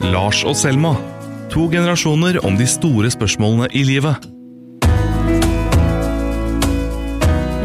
Lars 0.00 0.40
og 0.48 0.54
Selma. 0.56 0.94
To 1.52 1.66
generasjoner 1.68 2.38
om 2.46 2.54
de 2.56 2.64
store 2.68 3.10
spørsmålene 3.12 3.66
i 3.76 3.82
livet. 3.84 4.24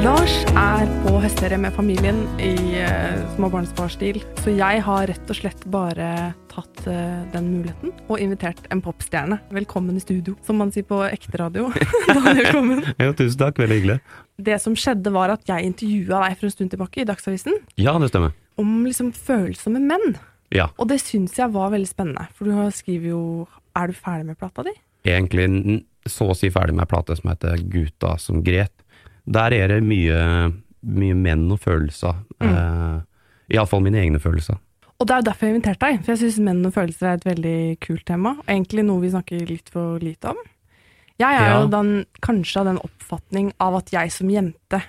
Lars 0.04 0.34
er 0.52 0.84
på 1.06 1.14
hesteferie 1.24 1.58
med 1.64 1.74
familien 1.74 2.20
i 2.44 2.52
uh, 2.84 3.24
småbarnsfarstil, 3.38 4.20
så 4.44 4.52
jeg 4.54 4.84
har 4.86 5.08
rett 5.10 5.32
og 5.32 5.40
slett 5.40 5.64
bare 5.74 6.10
tatt 6.52 6.84
uh, 6.86 7.24
den 7.32 7.48
muligheten 7.56 7.96
og 8.12 8.20
invitert 8.22 8.68
en 8.68 8.84
popstjerne. 8.86 9.40
Velkommen 9.56 9.96
i 9.98 10.04
studio, 10.04 10.36
som 10.46 10.60
man 10.62 10.76
sier 10.76 10.86
på 10.86 11.00
ekte 11.08 11.40
radio. 11.42 11.72
Daniel 12.12 12.52
Kommen. 12.52 12.84
Ja, 13.02 13.16
tusen 13.16 13.40
takk, 13.42 13.64
veldig 13.64 13.80
hyggelig. 13.80 14.00
Det 14.38 14.60
som 14.62 14.76
skjedde, 14.78 15.16
var 15.16 15.34
at 15.34 15.48
jeg 15.50 15.72
intervjua 15.72 16.26
deg 16.28 16.38
for 16.38 16.52
en 16.52 16.58
stund 16.60 16.76
tilbake 16.76 17.02
i 17.02 17.08
Dagsavisen 17.08 17.62
Ja, 17.80 17.96
det 17.96 18.12
stemmer. 18.12 18.36
om 18.60 18.82
liksom 18.86 19.16
følsomme 19.16 19.80
menn. 19.82 20.18
Ja, 20.56 20.70
Og 20.80 20.88
det 20.88 21.02
syns 21.04 21.36
jeg 21.38 21.52
var 21.52 21.70
veldig 21.74 21.90
spennende, 21.90 22.28
for 22.34 22.46
du 22.46 22.52
har- 22.56 22.72
skriver 22.72 23.10
jo 23.12 23.48
Er 23.76 23.88
du 23.88 23.94
ferdig 23.94 24.26
med 24.26 24.38
plata 24.40 24.64
di? 24.64 24.72
egentlig 25.06 25.84
så 26.08 26.30
å 26.32 26.36
si 26.36 26.50
ferdig 26.50 26.74
med 26.74 26.82
ei 26.86 26.92
plate 26.96 27.16
som 27.18 27.30
heter 27.32 27.58
Guta 27.70 28.18
som 28.20 28.42
gret. 28.44 28.72
Der 29.28 29.52
er 29.54 29.68
det 29.68 29.84
mye, 29.84 30.54
mye 30.84 31.14
menn 31.16 31.52
og 31.52 31.60
følelser. 31.60 32.16
Mm. 32.40 32.50
Eh, 32.56 33.02
Iallfall 33.56 33.82
mine 33.82 33.98
egne 34.02 34.20
følelser. 34.22 34.58
Og 35.00 35.08
det 35.08 35.12
er 35.14 35.20
jo 35.22 35.32
derfor 35.32 35.48
jeg 35.48 35.56
inviterte 35.56 35.80
deg, 35.80 36.04
for 36.06 36.12
jeg 36.14 36.20
syns 36.22 36.40
menn 36.40 36.66
og 36.66 36.74
følelser 36.74 37.08
er 37.10 37.14
et 37.20 37.26
veldig 37.26 37.80
kult 37.82 38.06
tema. 38.06 38.30
og 38.40 38.46
Egentlig 38.48 38.86
noe 38.86 39.02
vi 39.02 39.10
snakker 39.10 39.48
litt 39.50 39.70
for 39.70 40.00
lite 40.00 40.30
om. 40.30 40.38
Jeg 41.20 41.34
er 41.42 41.50
Ja. 41.50 41.62
jo 41.62 41.68
den, 41.68 42.06
kanskje 42.22 42.58
av 42.62 42.66
den 42.66 42.78
oppfatning 42.80 43.52
av 43.60 43.76
at 43.76 43.92
jeg 43.92 44.12
som 44.12 44.28
jente 44.30 44.82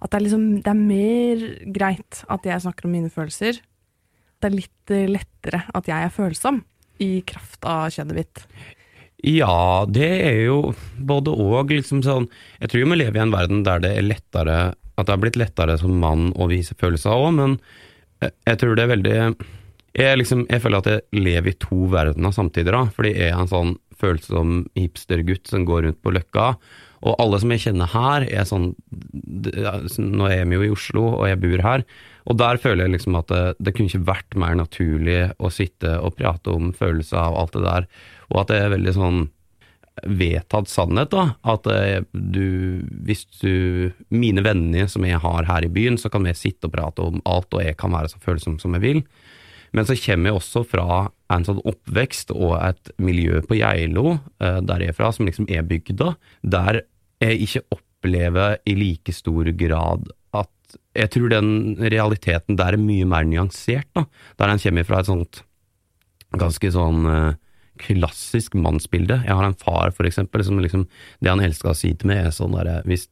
At 0.00 0.10
det 0.10 0.20
er, 0.20 0.24
liksom, 0.28 0.62
det 0.62 0.66
er 0.66 0.74
mer 0.74 1.72
greit 1.72 2.24
at 2.30 2.42
jeg 2.44 2.60
snakker 2.62 2.84
om 2.84 2.92
mine 2.92 3.10
følelser. 3.10 3.58
Det 4.38 4.50
er 4.50 4.56
litt 4.56 4.92
eh, 4.94 5.06
lettere 5.10 5.64
at 5.74 5.88
jeg 5.90 6.06
er 6.06 6.14
følsom, 6.14 6.62
i 7.02 7.20
kraft 7.26 7.62
av 7.68 7.92
kjønnet 7.94 8.18
mitt. 8.18 8.42
Ja, 9.26 9.84
det 9.90 10.10
er 10.28 10.40
jo 10.46 10.58
både 11.02 11.32
og, 11.34 11.72
liksom 11.74 12.04
sånn 12.06 12.28
Jeg 12.60 12.70
tror 12.70 12.84
vi 12.86 12.98
lever 13.00 13.18
i 13.18 13.22
en 13.24 13.32
verden 13.34 13.64
der 13.66 13.80
det 13.82 13.90
er 13.98 14.06
lettere 14.06 14.58
At 14.94 15.08
det 15.08 15.10
har 15.10 15.18
blitt 15.18 15.38
lettere 15.40 15.74
som 15.80 15.96
mann 15.98 16.28
å 16.38 16.46
vise 16.46 16.76
følelser 16.78 17.16
òg, 17.16 17.32
men 17.34 17.56
jeg, 18.22 18.30
jeg 18.46 18.60
tror 18.62 18.78
det 18.78 18.84
er 18.84 18.92
veldig 18.92 19.16
jeg, 19.98 20.18
liksom, 20.20 20.44
jeg 20.46 20.62
føler 20.62 20.82
at 20.82 20.90
jeg 20.90 21.24
lever 21.24 21.50
i 21.50 21.58
to 21.58 21.88
verdener 21.90 22.34
samtidig, 22.34 22.70
da. 22.70 22.84
Fordi 22.94 23.10
jeg 23.16 23.32
er 23.32 23.40
en 23.40 23.50
sånn 23.50 23.72
følsom 23.98 24.60
hipstergutt 24.78 25.50
som 25.50 25.64
går 25.66 25.86
rundt 25.86 25.98
på 26.04 26.12
Løkka. 26.14 26.52
Og 27.08 27.16
alle 27.22 27.40
som 27.42 27.50
jeg 27.54 27.64
kjenner 27.64 27.90
her, 27.90 28.26
er 28.26 28.46
sånn 28.46 28.72
Nå 28.90 30.28
er 30.30 30.44
vi 30.46 30.58
jo 30.58 30.66
i 30.66 30.70
Oslo, 30.74 31.04
og 31.16 31.26
jeg 31.30 31.40
bor 31.42 31.64
her. 31.64 31.84
Og 32.28 32.36
der 32.36 32.60
føler 32.60 32.84
jeg 32.84 32.98
liksom 32.98 33.16
at 33.18 33.32
det, 33.32 33.42
det 33.58 33.72
kunne 33.74 33.88
ikke 33.88 34.10
vært 34.10 34.36
mer 34.38 34.56
naturlig 34.58 35.20
å 35.40 35.50
sitte 35.52 35.96
og 36.04 36.16
prate 36.18 36.52
om 36.52 36.74
følelser 36.76 37.20
av 37.22 37.38
alt 37.40 37.56
det 37.56 37.64
der. 37.64 37.88
Og 38.28 38.42
at 38.42 38.52
det 38.52 38.60
er 38.60 38.74
veldig 38.74 38.94
sånn 38.96 39.20
vedtatt 40.06 40.68
sannhet, 40.70 41.10
da. 41.10 41.24
At 41.48 41.66
eh, 41.72 42.04
du, 42.12 42.84
hvis 43.06 43.24
du 43.40 43.90
Mine 44.14 44.44
venner 44.46 44.86
som 44.90 45.06
jeg 45.06 45.20
har 45.22 45.48
her 45.48 45.66
i 45.66 45.72
byen, 45.72 45.98
så 45.98 46.10
kan 46.12 46.26
vi 46.26 46.36
sitte 46.36 46.68
og 46.68 46.74
prate 46.76 47.04
om 47.04 47.22
alt, 47.28 47.50
og 47.54 47.64
jeg 47.64 47.78
kan 47.80 47.94
være 47.94 48.12
så 48.12 48.20
følsom 48.22 48.58
som 48.62 48.76
jeg 48.76 48.84
vil. 48.84 49.02
Men 49.76 49.88
så 49.88 49.96
kommer 50.00 50.30
jeg 50.30 50.38
også 50.38 50.64
fra 50.68 51.00
en 51.34 51.44
sånn 51.44 51.60
oppvekst 51.68 52.32
og 52.32 52.54
et 52.60 52.92
miljø 53.02 53.42
på 53.44 53.58
Geilo, 53.58 54.18
eh, 54.40 54.60
der 54.64 54.84
jeg 54.84 54.94
er 54.94 55.00
fra, 55.00 55.10
som 55.12 55.28
liksom 55.28 55.48
er 55.52 55.66
bygda, 55.68 56.14
der 56.42 56.82
jeg 57.24 57.42
ikke 57.48 57.66
opplever 57.74 58.60
i 58.68 58.76
like 58.78 59.12
stor 59.12 59.50
grad 59.58 60.08
at 60.36 60.76
Jeg 60.98 61.08
tror 61.14 61.30
den 61.32 61.78
realiteten 61.80 62.58
der 62.58 62.76
er 62.76 62.80
mye 62.80 63.06
mer 63.08 63.24
nyansert, 63.24 63.88
da. 63.96 64.04
Der 64.36 64.50
den 64.52 64.60
kommer 64.60 64.84
fra 64.84 65.00
et 65.00 65.08
sånt 65.08 65.42
ganske 66.36 66.70
sånn 66.74 67.06
eh, 67.08 67.38
klassisk 67.80 68.56
mannsbilde. 68.58 69.22
Jeg 69.24 69.36
har 69.38 69.46
en 69.46 69.56
far, 69.56 69.94
for 69.96 70.08
eksempel, 70.08 70.44
som 70.44 70.58
liksom 70.60 70.86
Det 71.20 71.30
han 71.30 71.40
elsker 71.40 71.72
å 71.72 71.78
si 71.78 71.94
til 71.94 72.10
meg, 72.10 72.26
er 72.26 72.34
sånn 72.34 72.56
derre 72.56 72.82
Hvis 72.84 73.08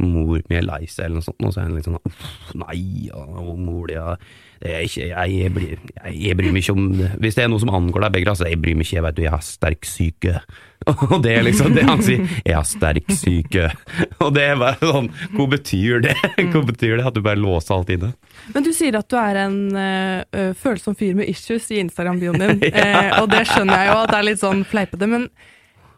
mor 0.00 0.40
mi 0.48 0.58
er 0.58 0.66
lei 0.66 0.84
seg, 0.86 1.06
eller 1.06 1.20
noe 1.20 1.26
sånt, 1.26 1.42
og 1.44 1.52
så 1.54 1.62
er 1.62 1.68
han 1.68 1.76
litt 1.78 1.88
sånn 1.88 2.00
Uff, 2.00 2.54
nei, 2.58 2.78
ja, 3.08 3.20
og 3.20 3.58
mor 3.60 3.90
di 3.90 3.98
ja, 3.98 4.14
jeg, 4.60 4.90
jeg, 5.08 5.52
bryr, 5.56 5.78
jeg, 6.12 6.36
bryr 6.36 6.52
meg 6.52 6.60
ikke 6.60 6.74
om 6.76 6.88
det. 6.92 7.06
Hvis 7.22 7.38
det 7.38 7.46
er 7.46 7.48
noe 7.48 7.62
som 7.62 7.70
angår 7.72 8.04
deg 8.04 8.16
begge, 8.18 8.34
så 8.36 8.48
jeg 8.48 8.58
bryr 8.60 8.76
meg 8.76 8.84
ikke, 8.84 8.96
jeg 8.98 9.04
veit 9.06 9.16
du, 9.16 9.22
jeg 9.24 9.32
har 9.32 9.46
sterk 9.46 9.88
syke. 9.88 10.34
Og 11.08 11.14
det 11.24 11.32
er 11.32 11.46
liksom 11.46 11.72
det 11.76 11.84
han 11.88 12.02
sier. 12.04 12.26
Jeg 12.44 12.56
har 12.58 12.66
sterk 12.68 13.08
syke. 13.16 13.70
Og 14.24 14.34
det 14.36 14.44
er 14.50 14.60
bare 14.60 14.90
sånn, 14.92 15.08
hva 15.32 15.46
betyr 15.54 16.04
det? 16.04 16.16
Hva 16.52 16.62
betyr 16.68 17.00
det 17.00 17.08
at 17.08 17.16
du 17.16 17.22
bare 17.24 17.40
låser 17.40 17.78
alt 17.78 17.94
inne? 17.96 18.12
Men 18.52 18.68
du 18.68 18.72
sier 18.76 19.00
at 19.00 19.08
du 19.08 19.16
er 19.20 19.40
en 19.46 19.58
øh, 19.72 20.20
øh, 20.36 20.52
følsom 20.60 20.96
fyr 20.98 21.16
med 21.16 21.32
issues 21.32 21.70
i 21.72 21.80
Instagram-bioen 21.80 22.44
din. 22.44 22.64
eh, 22.68 23.16
og 23.16 23.30
det 23.32 23.46
skjønner 23.48 23.80
jeg 23.80 23.92
jo 23.92 23.98
at 24.02 24.12
det 24.12 24.20
er 24.20 24.28
litt 24.28 24.44
sånn 24.44 24.64
fleipete, 24.68 25.08
men 25.08 25.28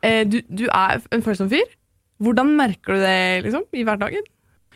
eh, 0.07 0.23
du, 0.29 0.39
du 0.47 0.69
er 0.71 1.03
en 1.11 1.27
følsom 1.27 1.51
fyr. 1.51 1.67
Hvordan 2.23 2.55
merker 2.59 2.97
du 2.97 3.03
det 3.03 3.43
liksom, 3.47 3.67
i 3.75 3.85
hverdagen? 3.87 4.25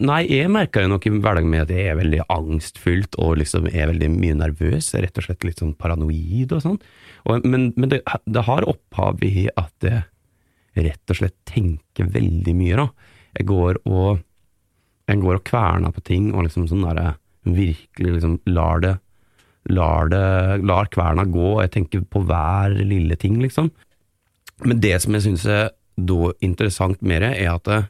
Nei, 0.05 0.27
jeg 0.29 0.51
merker 0.53 0.85
jo 0.85 0.91
nok 0.93 1.07
i 1.09 1.13
hverdagen 1.15 1.49
med 1.49 1.63
at 1.65 1.73
jeg 1.73 1.89
er 1.89 1.97
veldig 1.97 2.27
angstfylt 2.33 3.17
og 3.23 3.39
liksom 3.41 3.69
er 3.71 3.89
veldig 3.89 4.11
mye 4.13 4.37
nervøs. 4.43 4.91
Er 4.93 5.07
Rett 5.07 5.21
og 5.23 5.25
slett 5.25 5.47
litt 5.47 5.63
sånn 5.63 5.77
paranoid 5.79 6.53
og 6.53 6.65
sånn. 6.65 6.77
Og, 7.25 7.47
men 7.49 7.71
men 7.81 7.93
det, 7.95 8.03
det 8.29 8.45
har 8.45 8.69
opphav 8.69 9.25
i 9.25 9.47
at 9.55 9.87
jeg 9.87 10.05
rett 10.85 11.13
og 11.13 11.21
slett 11.23 11.37
tenker 11.49 12.11
veldig 12.13 12.55
mye, 12.59 12.83
da. 12.83 13.15
Jeg 13.39 13.49
går 13.49 13.81
og 13.89 14.21
jeg 15.07 15.23
går 15.23 15.39
og 15.39 15.47
kverner 15.47 15.95
på 15.95 16.03
ting 16.05 16.29
og 16.35 16.45
liksom 16.45 16.67
sånn 16.69 16.85
derre 16.85 17.15
virkelig 17.47 18.17
liksom 18.19 18.39
lar 18.51 18.83
det 18.83 18.97
lar 19.71 20.11
det 20.11 20.63
lar 20.67 20.91
kverna 20.93 21.25
gå, 21.27 21.47
og 21.57 21.63
jeg 21.65 21.73
tenker 21.75 22.05
på 22.07 22.23
hver 22.27 22.75
lille 22.87 23.17
ting, 23.19 23.41
liksom. 23.43 23.71
Men 24.63 24.81
det 24.83 24.95
som 25.03 25.17
jeg 25.17 25.25
syns 25.25 25.47
er 25.51 25.73
da 25.97 26.33
interessant 26.45 27.01
med 27.01 27.25
det, 27.25 27.33
er 27.41 27.55
at 27.55 27.65
det, 27.69 27.81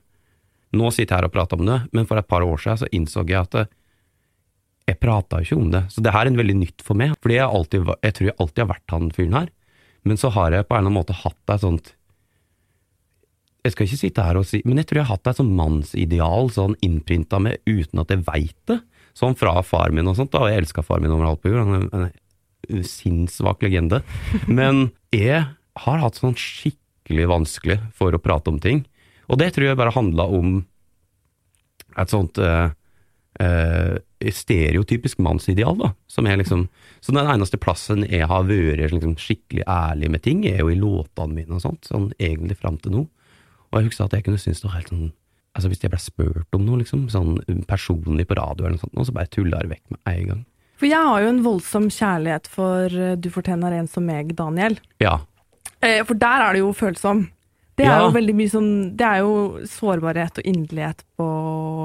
nå 0.76 0.90
sitter 0.94 1.14
jeg 1.14 1.18
her 1.18 1.28
og 1.28 1.34
prater 1.34 1.58
om 1.58 1.66
det, 1.66 1.80
men 1.96 2.06
for 2.08 2.20
et 2.20 2.28
par 2.30 2.44
år 2.46 2.60
siden 2.62 2.80
så 2.82 2.90
innså 2.94 3.26
jeg 3.26 3.40
at 3.40 3.58
det, 3.58 3.66
jeg 4.86 5.00
prata 5.02 5.40
ikke 5.42 5.58
om 5.58 5.70
det. 5.72 5.82
Så 5.90 6.02
det 6.04 6.12
her 6.14 6.26
er 6.26 6.30
en 6.30 6.38
veldig 6.38 6.58
nytt 6.60 6.82
for 6.86 6.98
meg. 6.98 7.16
Fordi 7.18 7.40
jeg, 7.40 7.46
alltid, 7.58 7.88
jeg 8.06 8.14
tror 8.14 8.28
jeg 8.28 8.36
alltid 8.38 8.62
har 8.62 8.70
vært 8.70 8.92
han 8.94 9.08
fyren 9.14 9.34
her. 9.34 9.48
Men 10.06 10.20
så 10.20 10.30
har 10.36 10.54
jeg 10.54 10.66
på 10.68 10.76
en 10.76 10.78
eller 10.78 10.92
annen 10.92 11.00
måte 11.00 11.16
hatt 11.18 11.50
et 11.50 11.64
sånt 11.64 11.88
Jeg 13.66 13.72
skal 13.74 13.88
ikke 13.88 13.98
sitte 13.98 14.22
her 14.22 14.38
og 14.38 14.44
si 14.46 14.60
Men 14.62 14.78
jeg 14.78 14.86
tror 14.86 15.00
jeg 15.00 15.08
har 15.08 15.16
hatt 15.16 15.30
et 15.32 15.40
sånt 15.40 15.56
mannsideal 15.58 16.52
sånn 16.54 16.76
innprinta 16.86 17.40
med 17.42 17.58
uten 17.66 18.04
at 18.04 18.14
jeg 18.14 18.22
veit 18.28 18.60
det. 18.70 18.78
Sånn 19.18 19.34
fra 19.34 19.56
far 19.66 19.90
min 19.96 20.06
og 20.06 20.14
sånt, 20.20 20.30
da. 20.30 20.44
Og 20.44 20.52
jeg 20.52 20.62
elska 20.62 20.86
far 20.86 21.02
min 21.02 21.10
over 21.10 21.32
alt 21.32 21.42
på 21.42 21.50
jord. 21.50 21.66
Han 21.66 22.06
er 22.06 22.14
en 22.70 22.86
sinnssvak 22.86 23.66
legende. 23.66 24.04
Men 24.46 24.90
jeg 25.10 25.42
har 25.82 26.02
hatt 26.02 26.20
sånn 26.20 26.38
skikkelig 27.06 27.28
vanskelig 27.30 27.78
for 27.94 28.14
å 28.14 28.18
prate 28.18 28.50
om 28.50 28.58
ting. 28.58 28.84
Og 29.28 29.38
det 29.38 29.54
tror 29.54 29.68
jeg 29.68 29.78
bare 29.78 29.94
handla 29.94 30.26
om 30.26 30.64
et 31.96 32.10
sånt 32.10 32.38
eh, 32.38 32.70
eh, 33.40 33.96
stereotypisk 34.20 35.18
mannsideal, 35.18 35.76
da. 35.78 35.94
Som 36.06 36.26
er 36.26 36.36
liksom 36.36 36.68
Så 37.00 37.12
den 37.12 37.26
eneste 37.26 37.58
plassen 37.58 38.04
jeg 38.10 38.26
har 38.26 38.44
vært 38.44 38.90
liksom, 38.90 39.16
skikkelig 39.16 39.62
ærlig 39.66 40.10
med 40.10 40.22
ting, 40.22 40.44
er 40.44 40.58
jo 40.60 40.70
i 40.70 40.74
låtene 40.78 41.34
mine 41.34 41.54
og 41.54 41.62
sånt. 41.62 41.84
Sånn 41.86 42.12
egentlig 42.18 42.56
fram 42.58 42.78
til 42.78 42.92
nå. 42.92 43.06
Og 43.70 43.78
jeg 43.78 43.86
husker 43.90 44.04
at 44.06 44.12
jeg 44.12 44.24
kunne 44.24 44.38
synes 44.38 44.60
det 44.60 44.68
var 44.68 44.80
helt 44.80 44.90
sånn 44.90 45.12
Altså 45.56 45.70
Hvis 45.70 45.80
jeg 45.80 45.88
ble 45.88 45.96
spurt 45.96 46.52
om 46.52 46.66
noe, 46.66 46.82
liksom, 46.82 47.06
sånn 47.08 47.38
personlig 47.64 48.26
på 48.28 48.36
radio 48.36 48.66
eller 48.66 48.76
noe 48.76 48.82
sånt, 48.82 49.06
så 49.08 49.14
bare 49.16 49.30
tulla 49.32 49.62
det 49.62 49.70
vekk 49.70 49.94
med 49.94 50.00
en 50.10 50.26
gang. 50.28 50.42
For 50.76 50.84
jeg 50.84 51.00
har 51.00 51.22
jo 51.22 51.30
en 51.30 51.40
voldsom 51.46 51.86
kjærlighet 51.88 52.50
for 52.52 52.92
eh, 52.92 53.14
Du 53.16 53.30
fortjener 53.32 53.72
en 53.72 53.88
som 53.88 54.04
meg, 54.04 54.34
Daniel. 54.36 54.76
Ja. 55.00 55.22
Eh, 55.84 56.02
for 56.08 56.14
der 56.18 56.44
er 56.48 56.52
det 56.56 56.60
jo 56.64 56.72
følsom. 56.72 57.26
Det 57.76 57.84
er 57.84 57.90
Ja. 57.98 58.06
jo 58.06 58.12
veldig 58.14 58.34
mye 58.34 58.48
sånn 58.48 58.96
Det 58.96 59.04
er 59.04 59.18
jo 59.20 59.60
sårbarhet 59.68 60.38
og 60.40 60.44
inderlighet 60.48 61.02
på 61.18 61.26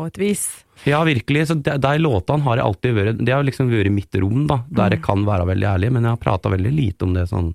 et 0.08 0.18
vis. 0.18 0.64
Ja, 0.86 1.04
virkelig. 1.04 1.48
Så 1.50 1.58
de, 1.62 1.78
de 1.78 1.92
låtene 2.00 2.42
har 2.46 2.56
jeg 2.58 2.66
alltid 2.66 2.96
vært 2.96 3.18
Det 3.26 3.34
har 3.34 3.44
liksom 3.44 3.70
vært 3.70 3.92
mitt 3.92 4.16
rom, 4.16 4.48
da, 4.48 4.62
der 4.72 4.96
jeg 4.96 5.02
kan 5.04 5.26
være 5.28 5.46
veldig 5.52 5.68
ærlig, 5.68 5.92
men 5.92 6.04
jeg 6.08 6.12
har 6.16 6.18
prata 6.24 6.50
veldig 6.50 6.72
lite 6.72 7.04
om 7.04 7.14
det 7.14 7.28
sånn 7.30 7.52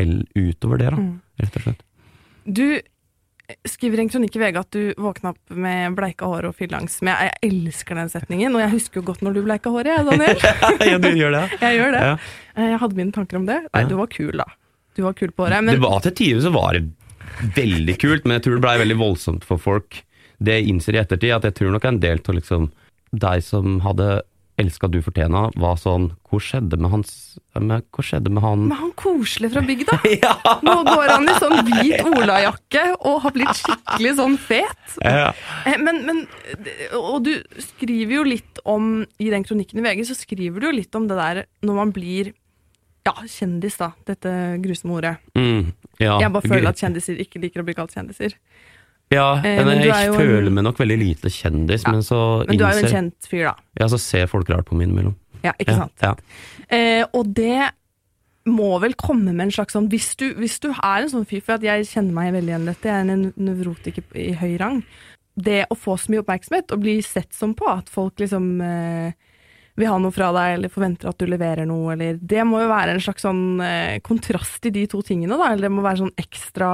utover 0.00 0.78
det, 0.78 0.90
da, 0.94 1.02
rett 1.42 1.56
og 1.58 1.62
slett. 1.66 1.82
Du 2.46 2.80
skriver 3.66 3.98
i 3.98 4.02
en 4.04 4.08
kronikk 4.08 4.36
i 4.36 4.40
VG 4.40 4.56
at 4.60 4.70
du 4.70 4.94
våkna 4.96 5.32
opp 5.34 5.50
med 5.50 5.96
bleika 5.98 6.24
hår 6.30 6.46
og 6.48 6.54
fylleangst. 6.56 7.02
Men 7.02 7.16
jeg, 7.18 7.32
jeg 7.42 7.50
elsker 7.50 7.98
den 7.98 8.08
setningen, 8.12 8.54
og 8.54 8.62
jeg 8.62 8.70
husker 8.76 9.00
jo 9.02 9.06
godt 9.10 9.20
når 9.26 9.34
du 9.34 9.42
bleika 9.42 9.72
håret, 9.74 9.90
jeg, 9.98 10.06
Daniel. 10.06 10.38
ja, 10.92 10.98
du 11.02 11.10
gjør 11.18 11.34
det? 11.36 11.42
Jeg 11.66 11.80
gjør 11.82 11.92
det. 11.96 12.00
Ja. 12.06 12.14
Eh, 12.54 12.68
Jeg 12.70 12.78
hadde 12.84 12.96
mine 13.02 13.12
tanker 13.12 13.40
om 13.42 13.46
det. 13.50 13.58
Nei, 13.74 13.84
du 13.90 13.96
var 13.98 14.06
kul, 14.14 14.30
da. 14.38 14.46
Du 14.96 15.04
var 15.06 15.14
kul 15.18 15.30
på 15.32 15.46
håret. 15.46 15.70
Det 15.70 15.82
var 15.82 16.00
til 16.04 16.16
tider 16.18 16.42
så 16.44 16.52
var 16.54 16.76
det 16.76 16.86
veldig 17.56 17.96
kult, 18.00 18.24
men 18.26 18.38
jeg 18.38 18.46
tror 18.46 18.58
det 18.58 18.64
blei 18.64 18.78
veldig 18.82 18.98
voldsomt 19.00 19.46
for 19.48 19.60
folk. 19.62 20.02
Det 20.40 20.58
jeg 20.60 20.72
innser 20.72 20.96
i 20.96 21.02
ettertid, 21.02 21.34
at 21.36 21.46
jeg 21.48 21.56
tror 21.58 21.74
nok 21.76 21.86
en 21.88 22.00
del 22.02 22.20
av 22.24 22.36
liksom 22.36 22.70
de 23.10 23.36
som 23.44 23.80
hadde 23.84 24.20
elska 24.60 24.90
Du 24.92 24.98
fortjena, 25.02 25.46
var 25.56 25.78
sånn 25.80 26.10
Hvor 26.28 26.42
skjedde 26.44 26.76
med 26.76 26.90
hans 26.92 27.12
med, 27.56 27.84
Hvor 27.94 28.04
skjedde 28.04 28.28
med 28.28 28.44
han 28.44 28.66
Med 28.68 28.76
han 28.76 28.90
koselige 28.98 29.54
fra 29.54 29.62
bygda! 29.64 29.96
Ja! 30.20 30.34
Nå 30.66 30.74
går 30.84 31.12
han 31.14 31.28
i 31.30 31.36
sånn 31.40 31.62
hvit 31.64 32.04
olajakke 32.04 32.82
og 32.98 33.22
har 33.24 33.34
blitt 33.34 33.56
skikkelig 33.56 34.12
sånn 34.20 34.36
fet. 34.40 34.98
Ja. 35.00 35.30
Eh, 35.64 35.78
Men, 35.80 36.02
men, 36.04 36.22
og 36.98 37.24
du 37.24 37.32
skriver 37.70 38.18
jo 38.18 38.26
litt 38.28 38.60
om, 38.68 39.06
i 39.18 39.30
den 39.32 39.46
kronikken 39.48 39.80
i 39.80 39.86
VG, 39.86 40.04
så 40.10 40.18
skriver 40.18 40.60
du 40.60 40.68
jo 40.68 40.76
litt 40.76 40.94
om 40.98 41.08
det 41.08 41.16
der 41.18 41.42
når 41.64 41.80
man 41.80 41.94
blir 41.96 42.34
ja, 43.06 43.12
kjendis, 43.26 43.76
da. 43.80 43.92
Dette 44.06 44.32
grusomme 44.62 44.96
ordet. 44.98 45.16
Mm, 45.34 45.72
ja. 46.00 46.18
Jeg 46.20 46.32
bare 46.32 46.42
føler 46.48 46.68
at 46.68 46.76
kjendiser 46.82 47.18
ikke 47.20 47.40
liker 47.40 47.62
å 47.62 47.64
bli 47.64 47.74
kalt 47.74 47.94
kjendiser. 47.96 48.34
Ja, 49.10 49.32
Eh, 49.42 49.64
men 49.64 49.80
jeg 49.82 49.88
er 49.90 50.12
føler 50.14 50.46
en- 50.46 50.54
meg 50.54 50.64
nok 50.64 50.76
veldig 50.78 50.98
lite 50.98 51.30
kjendis, 51.34 51.82
Ja, 51.84 51.90
men 51.90 52.00
så 52.02 52.44
innser 52.44 52.48
Men 52.48 52.58
du 52.58 52.64
er 52.64 52.72
jo 52.78 52.86
en 52.86 52.92
kjent 52.92 53.26
fyr, 53.28 53.44
da. 53.48 53.54
Ja, 53.80 53.86
så 53.86 53.98
ser 53.98 54.26
folk 54.28 54.48
rart 54.48 54.66
på 54.66 54.76
meg 54.76 54.86
innimellom. 54.88 55.16
Ja, 55.42 55.52
ikke 55.58 55.72
Ja, 55.72 55.76
sant? 55.78 55.92
ja. 56.02 56.14
Eh, 56.70 57.04
og 57.12 57.34
det 57.34 57.72
må 58.46 58.80
vel 58.80 58.94
komme 58.94 59.32
med 59.34 59.40
en 59.40 59.50
slags 59.50 59.72
sånn 59.74 59.88
hvis 59.88 60.14
du, 60.16 60.34
hvis 60.34 60.60
du 60.60 60.68
er 60.70 61.02
en 61.02 61.08
sånn 61.10 61.26
fyr, 61.26 61.42
for 61.42 61.54
at 61.54 61.62
jeg 61.62 61.84
kjenner 61.86 62.12
meg 62.12 62.32
veldig 62.34 62.48
igjen 62.52 62.62
i 62.62 62.72
dette, 62.72 62.82
jeg 62.82 63.06
er 63.06 63.10
en 63.10 63.32
nevrotiker 63.36 64.02
i 64.14 64.32
høy 64.34 64.58
rang. 64.60 64.82
Det 65.36 65.66
å 65.70 65.76
få 65.76 65.96
så 65.98 66.10
mye 66.10 66.22
oppmerksomhet 66.22 66.70
og 66.72 66.80
bli 66.80 67.00
sett 67.02 67.32
som 67.32 67.54
på, 67.54 67.66
at 67.68 67.88
folk 67.88 68.14
liksom 68.16 68.60
eh, 68.62 69.12
vil 69.80 69.90
ha 69.90 69.98
noe 70.00 70.14
fra 70.14 70.30
deg, 70.36 70.56
eller 70.58 70.72
forventer 70.72 71.10
at 71.10 71.20
du 71.20 71.28
leverer 71.28 71.68
noe, 71.68 71.94
eller 71.94 72.18
Det 72.20 72.44
må 72.46 72.62
jo 72.62 72.70
være 72.70 72.96
en 72.96 73.04
slags 73.04 73.24
sånn 73.26 73.60
eh, 73.64 74.00
kontrast 74.06 74.66
i 74.68 74.74
de 74.74 74.86
to 74.90 75.02
tingene, 75.06 75.38
da. 75.40 75.52
Eller 75.52 75.68
det 75.68 75.74
må 75.74 75.84
være 75.86 76.04
sånn 76.04 76.18
ekstra 76.20 76.70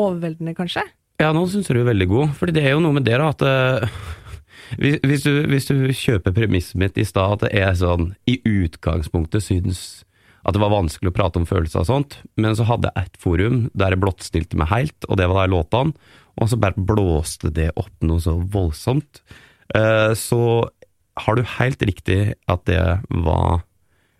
overveldende, 0.00 0.56
kanskje. 0.58 0.84
Ja, 1.22 1.30
nå 1.36 1.44
syns 1.50 1.68
du 1.70 1.76
er 1.78 1.86
veldig 1.86 2.08
god, 2.10 2.34
for 2.38 2.50
det 2.50 2.64
er 2.64 2.74
jo 2.74 2.82
noe 2.82 2.96
med 2.96 3.06
det 3.06 3.18
da, 3.20 3.30
at 3.30 3.44
eh, 3.46 4.00
hvis, 4.80 4.98
hvis, 5.04 5.26
du, 5.26 5.42
hvis 5.50 5.68
du 5.68 5.76
kjøper 5.94 6.34
premisset 6.34 6.78
mitt 6.80 6.98
i 6.98 7.06
stad, 7.06 7.36
at 7.36 7.44
det 7.46 7.52
er 7.60 7.76
sånn 7.78 8.12
i 8.30 8.38
utgangspunktet 8.48 9.44
syns 9.44 10.02
at 10.42 10.56
det 10.56 10.62
var 10.62 10.72
vanskelig 10.72 11.12
å 11.12 11.14
prate 11.14 11.38
om 11.38 11.46
følelser 11.46 11.84
og 11.84 11.88
sånt, 11.88 12.16
men 12.40 12.56
så 12.58 12.66
hadde 12.66 12.90
jeg 12.90 13.06
et 13.06 13.20
forum 13.22 13.58
der 13.78 13.94
jeg 13.94 14.02
blottstilte 14.02 14.58
meg 14.58 14.72
helt, 14.72 15.06
og 15.06 15.20
det 15.20 15.28
var 15.30 15.46
de 15.46 15.54
låtene, 15.54 15.94
og 16.40 16.48
så 16.48 16.58
bare 16.58 16.86
blåste 16.90 17.52
det 17.54 17.68
opp 17.78 17.92
noe 18.02 18.22
så 18.24 18.34
voldsomt. 18.40 19.20
Eh, 19.76 20.12
så 20.18 20.42
har 21.20 21.36
du 21.36 21.42
helt 21.58 21.82
riktig 21.84 22.34
at 22.50 22.64
det 22.68 22.80
var 23.10 23.62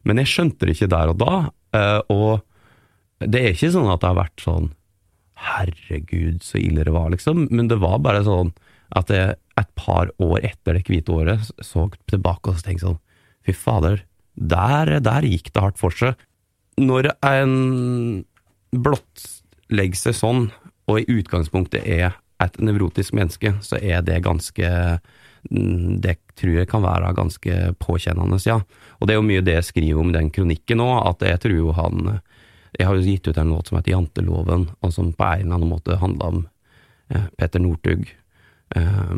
Men 0.04 0.18
jeg 0.18 0.32
skjønte 0.32 0.66
det 0.66 0.74
ikke 0.74 0.90
der 0.90 1.12
og 1.12 1.18
da, 1.20 1.34
eh, 1.78 2.00
og 2.10 2.42
det 3.22 3.38
er 3.38 3.52
ikke 3.54 3.70
sånn 3.70 3.90
at 3.92 4.00
det 4.02 4.08
har 4.10 4.18
vært 4.18 4.42
sånn 4.42 4.72
herregud, 5.42 6.40
så 6.42 6.58
ille 6.58 6.82
det 6.82 6.94
var, 6.94 7.12
liksom. 7.14 7.44
Men 7.54 7.68
det 7.70 7.78
var 7.82 8.00
bare 8.02 8.24
sånn 8.26 8.50
at 8.98 9.12
jeg 9.14 9.36
et 9.60 9.70
par 9.78 10.10
år 10.22 10.42
etter 10.42 10.74
det 10.74 10.82
hvite 10.88 11.14
året 11.14 11.52
så 11.62 11.86
tilbake 12.10 12.50
og 12.50 12.58
så 12.58 12.66
tenkte 12.66 12.88
sånn 12.88 13.00
Fy 13.46 13.54
fader, 13.58 14.02
der, 14.34 15.00
der 15.02 15.24
gikk 15.26 15.50
det 15.50 15.62
hardt 15.64 15.78
for 15.80 15.94
seg. 15.98 16.18
Når 16.78 17.08
en 17.26 17.54
blottlegger 18.70 19.98
seg 19.98 20.14
sånn, 20.14 20.44
og 20.86 21.00
i 21.00 21.18
utgangspunktet 21.18 21.82
er 21.82 22.14
et 22.42 22.60
nevrotisk 22.62 23.16
menneske, 23.18 23.56
så 23.66 23.80
er 23.82 24.04
det 24.06 24.22
ganske 24.22 24.70
Det 25.50 26.16
tror 26.38 26.54
jeg 26.54 26.68
kan 26.70 26.84
være 26.84 27.14
ganske 27.16 27.56
påkjennende, 27.82 28.38
ja. 28.46 28.60
Og 29.00 29.08
det 29.08 29.14
er 29.14 29.18
jo 29.20 29.26
mye 29.26 29.44
det 29.44 29.56
jeg 29.58 29.68
skriver 29.70 30.00
om 30.00 30.12
i 30.12 30.16
den 30.16 30.30
kronikken 30.34 30.82
òg, 30.84 30.98
at 31.10 31.26
jeg 31.26 31.42
tror 31.46 31.58
jo 31.58 31.74
han 31.76 32.20
jeg 32.78 32.88
har 32.88 32.96
jo 32.96 33.04
gitt 33.04 33.28
ut 33.28 33.36
en 33.36 33.52
låt 33.52 33.68
som 33.68 33.76
heter 33.78 33.92
Janteloven, 33.92 34.70
og 34.80 34.92
som 34.94 35.12
på 35.12 35.28
en 35.28 35.44
eller 35.44 35.58
annen 35.58 35.72
måte 35.74 35.98
handla 36.00 36.30
om 36.32 36.38
eh, 37.12 37.26
Petter 37.36 37.60
Northug. 37.60 38.06
Eh, 38.76 39.16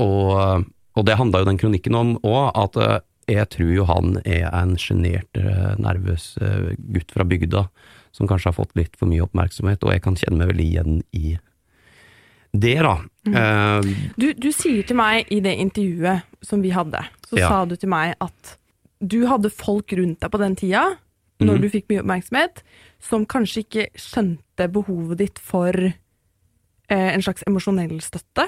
og, 0.00 0.66
og 0.94 1.06
det 1.06 1.16
handla 1.18 1.42
jo 1.42 1.48
den 1.50 1.58
kronikken 1.58 1.98
om 1.98 2.12
òg, 2.22 2.52
at 2.54 2.78
eh, 2.78 2.98
jeg 3.30 3.50
tror 3.54 3.72
jo 3.74 3.86
han 3.90 4.20
er 4.22 4.46
en 4.54 4.76
sjenert, 4.78 5.28
eh, 5.38 5.74
nervøs 5.82 6.32
eh, 6.42 6.72
gutt 6.94 7.10
fra 7.14 7.26
bygda, 7.26 7.66
som 8.14 8.30
kanskje 8.30 8.52
har 8.52 8.58
fått 8.58 8.78
litt 8.78 8.94
for 8.98 9.10
mye 9.10 9.26
oppmerksomhet, 9.26 9.82
og 9.82 9.94
jeg 9.94 10.04
kan 10.06 10.18
kjenne 10.18 10.38
meg 10.38 10.52
veldig 10.52 10.66
igjen 10.66 11.02
i 11.10 11.36
det, 12.52 12.78
da. 12.82 12.96
Eh, 13.30 13.90
Du, 14.16 14.32
du 14.34 14.50
sier 14.52 14.82
til 14.86 14.98
meg 14.98 15.30
i 15.30 15.40
det 15.44 15.56
intervjuet 15.62 16.26
som 16.42 16.62
vi 16.62 16.72
hadde, 16.74 17.02
så 17.28 17.38
Ja. 17.38 17.48
sa 17.48 17.64
du 17.64 17.76
til 17.76 17.88
meg 17.88 18.16
at 18.20 18.56
du 19.00 19.26
hadde 19.26 19.50
folk 19.50 19.92
rundt 19.92 20.20
deg 20.20 20.30
på 20.30 20.38
den 20.38 20.56
tida, 20.56 20.98
når 21.40 21.56
mm. 21.56 21.60
du 21.62 21.68
fikk 21.72 21.86
mye 21.88 22.02
oppmerksomhet, 22.02 22.62
som 23.00 23.24
kanskje 23.24 23.64
ikke 23.64 23.86
skjønte 23.96 24.68
behovet 24.72 25.18
ditt 25.22 25.38
for 25.38 25.72
eh, 25.72 25.94
en 27.14 27.22
slags 27.22 27.44
emosjonell 27.46 28.00
støtte 28.04 28.44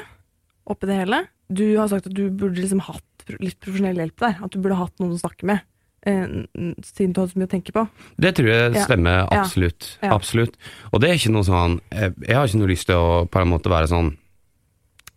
oppi 0.68 0.86
det 0.90 0.98
hele. 0.98 1.26
Du 1.48 1.64
har 1.78 1.88
sagt 1.88 2.06
at 2.06 2.14
du 2.16 2.28
burde 2.30 2.60
liksom 2.60 2.82
hatt 2.84 3.04
litt 3.40 3.58
profesjonell 3.62 3.96
hjelp 3.96 4.18
der, 4.20 4.36
at 4.42 4.52
du 4.52 4.60
burde 4.60 4.76
hatt 4.80 4.98
noen 5.00 5.14
å 5.14 5.20
snakke 5.20 5.46
med, 5.48 5.62
siden 6.02 7.12
du 7.14 7.20
hadde 7.20 7.30
så 7.32 7.38
mye 7.38 7.46
å 7.46 7.52
tenke 7.52 7.72
på. 7.74 7.84
Det 8.18 8.32
tror 8.34 8.48
jeg 8.50 8.82
stemmer, 8.82 9.20
Ja. 9.22 9.42
absolutt. 9.42 9.98
Ja. 10.02 10.10
absolutt. 10.16 10.56
Og 10.92 11.00
det 11.00 11.10
er 11.10 11.14
ikke 11.14 11.32
noe 11.34 11.46
sånn 11.46 11.80
Jeg, 11.92 12.14
jeg 12.26 12.36
har 12.36 12.46
ikke 12.48 12.58
noe 12.58 12.70
lyst 12.72 12.86
til 12.88 12.96
å 12.98 13.26
på 13.30 13.40
en 13.40 13.48
måte 13.52 13.70
være 13.70 13.86
sånn 13.92 14.16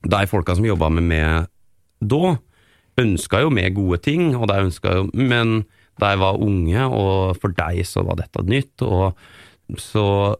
De 0.06 0.28
folka 0.30 0.56
som 0.56 0.66
jobba 0.68 0.92
med 0.94 1.04
meg 1.10 1.48
da, 2.06 2.36
ønska 3.02 3.42
jo 3.42 3.50
meg 3.50 3.74
gode 3.74 3.98
ting, 4.04 4.36
og 4.36 4.48
de 4.52 4.60
ønska 4.68 4.94
jo 5.00 5.10
Men 5.14 5.66
de 5.98 6.12
var 6.22 6.38
unge, 6.44 6.86
og 6.92 7.38
for 7.42 7.50
deg 7.56 7.82
så 7.88 8.04
var 8.06 8.16
dette 8.20 8.44
nytt, 8.46 8.82
og 8.86 9.16
så 9.82 10.36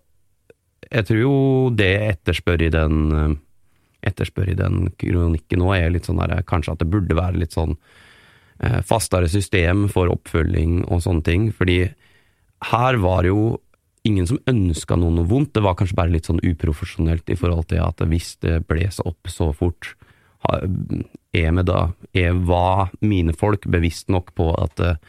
Jeg 0.92 1.06
tror 1.08 1.20
jo 1.24 1.36
det 1.74 1.90
jeg 1.90 2.18
etterspør 2.20 2.62
i 2.62 2.70
den 2.70 3.12
eh, 3.12 3.36
etterspør 4.06 4.52
i 4.52 4.54
den 4.60 4.92
kronikken 5.02 5.58
nå, 5.64 5.74
er 5.74 5.90
litt 5.90 6.06
sånn 6.06 6.20
der, 6.22 6.44
kanskje 6.46 6.76
at 6.76 6.84
det 6.84 6.92
burde 6.94 7.16
være 7.18 7.40
litt 7.42 7.56
sånn 7.58 7.74
eh, 7.74 8.04
fastere 8.88 9.28
system 9.28 9.88
for 9.92 10.08
oppfølging 10.14 10.86
og 10.88 11.02
sånne 11.04 11.24
ting, 11.28 11.48
fordi 11.52 11.82
her 12.72 12.98
var 13.04 13.26
det 13.26 13.34
jo 13.34 13.58
ingen 14.08 14.28
som 14.30 14.40
ønska 14.48 14.96
noe 15.02 15.12
noe 15.12 15.28
vondt, 15.28 15.52
det 15.58 15.64
var 15.66 15.76
kanskje 15.76 15.98
bare 15.98 16.14
litt 16.14 16.30
sånn 16.30 16.40
uprofesjonelt 16.46 17.28
i 17.34 17.38
forhold 17.40 17.68
til 17.72 17.82
at 17.84 18.00
hvis 18.08 18.36
det 18.46 18.62
bles 18.70 19.02
opp 19.04 19.28
så 19.34 19.50
fort, 19.58 19.96
er 21.34 21.52
med 21.52 21.66
da, 21.68 21.88
er, 22.14 22.36
var 22.46 22.92
mine 23.02 23.34
folk 23.36 23.66
bevisst 23.72 24.12
nok 24.14 24.32
på 24.38 24.52
at 24.62 24.82
eh, 24.86 25.00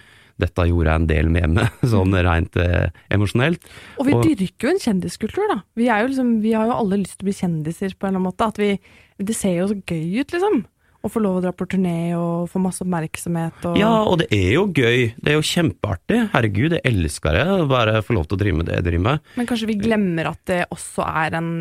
dette 0.41 0.65
gjorde 0.69 0.91
jeg 0.91 1.01
en 1.03 1.09
del 1.11 1.29
med 1.33 1.53
meg, 1.59 1.77
sånn 1.95 2.17
rent 2.25 2.57
eh, 2.61 2.89
emosjonelt. 3.13 3.69
Og 4.01 4.09
vi 4.09 4.17
Og- 4.17 4.25
dyrker 4.27 4.69
jo 4.71 4.73
en 4.75 4.83
kjendiskultur, 4.83 5.45
da. 5.53 5.59
Vi, 5.77 5.91
er 5.93 6.03
jo 6.05 6.11
liksom, 6.15 6.33
vi 6.45 6.55
har 6.57 6.69
jo 6.71 6.79
alle 6.81 7.03
lyst 7.03 7.19
til 7.21 7.27
å 7.27 7.31
bli 7.31 7.37
kjendiser 7.41 7.95
på 7.97 8.09
en 8.09 8.15
eller 8.15 8.23
annen 8.23 8.31
måte. 8.31 8.49
At 8.49 8.61
vi, 8.61 8.73
det 9.21 9.37
ser 9.37 9.59
jo 9.61 9.69
så 9.73 9.79
gøy 9.81 10.23
ut, 10.23 10.33
liksom. 10.37 10.63
Å 11.07 11.11
få 11.13 11.23
lov 11.23 11.39
å 11.39 11.43
dra 11.45 11.53
på 11.55 11.69
turné 11.71 12.17
og 12.19 12.49
få 12.51 12.61
masse 12.63 12.83
oppmerksomhet 12.83 13.67
og 13.71 13.79
Ja, 13.79 13.93
og 14.03 14.19
det 14.23 14.27
er 14.35 14.57
jo 14.57 14.65
gøy, 14.67 15.13
det 15.15 15.33
er 15.33 15.37
jo 15.39 15.45
kjempeartig, 15.47 16.23
herregud, 16.33 16.75
jeg 16.75 16.83
elsker 16.91 17.37
det, 17.39 17.45
å 17.47 17.69
bare 17.71 18.01
få 18.03 18.17
lov 18.17 18.27
til 18.27 18.39
å 18.39 18.41
drive 18.41 18.59
med 18.59 18.71
det 18.71 18.81
jeg 18.81 18.87
driver 18.89 19.05
med. 19.07 19.29
Men 19.39 19.49
kanskje 19.51 19.69
vi 19.71 19.79
glemmer 19.79 20.33
at 20.33 20.43
det 20.51 20.65
også 20.75 21.07
er 21.07 21.39
en 21.39 21.53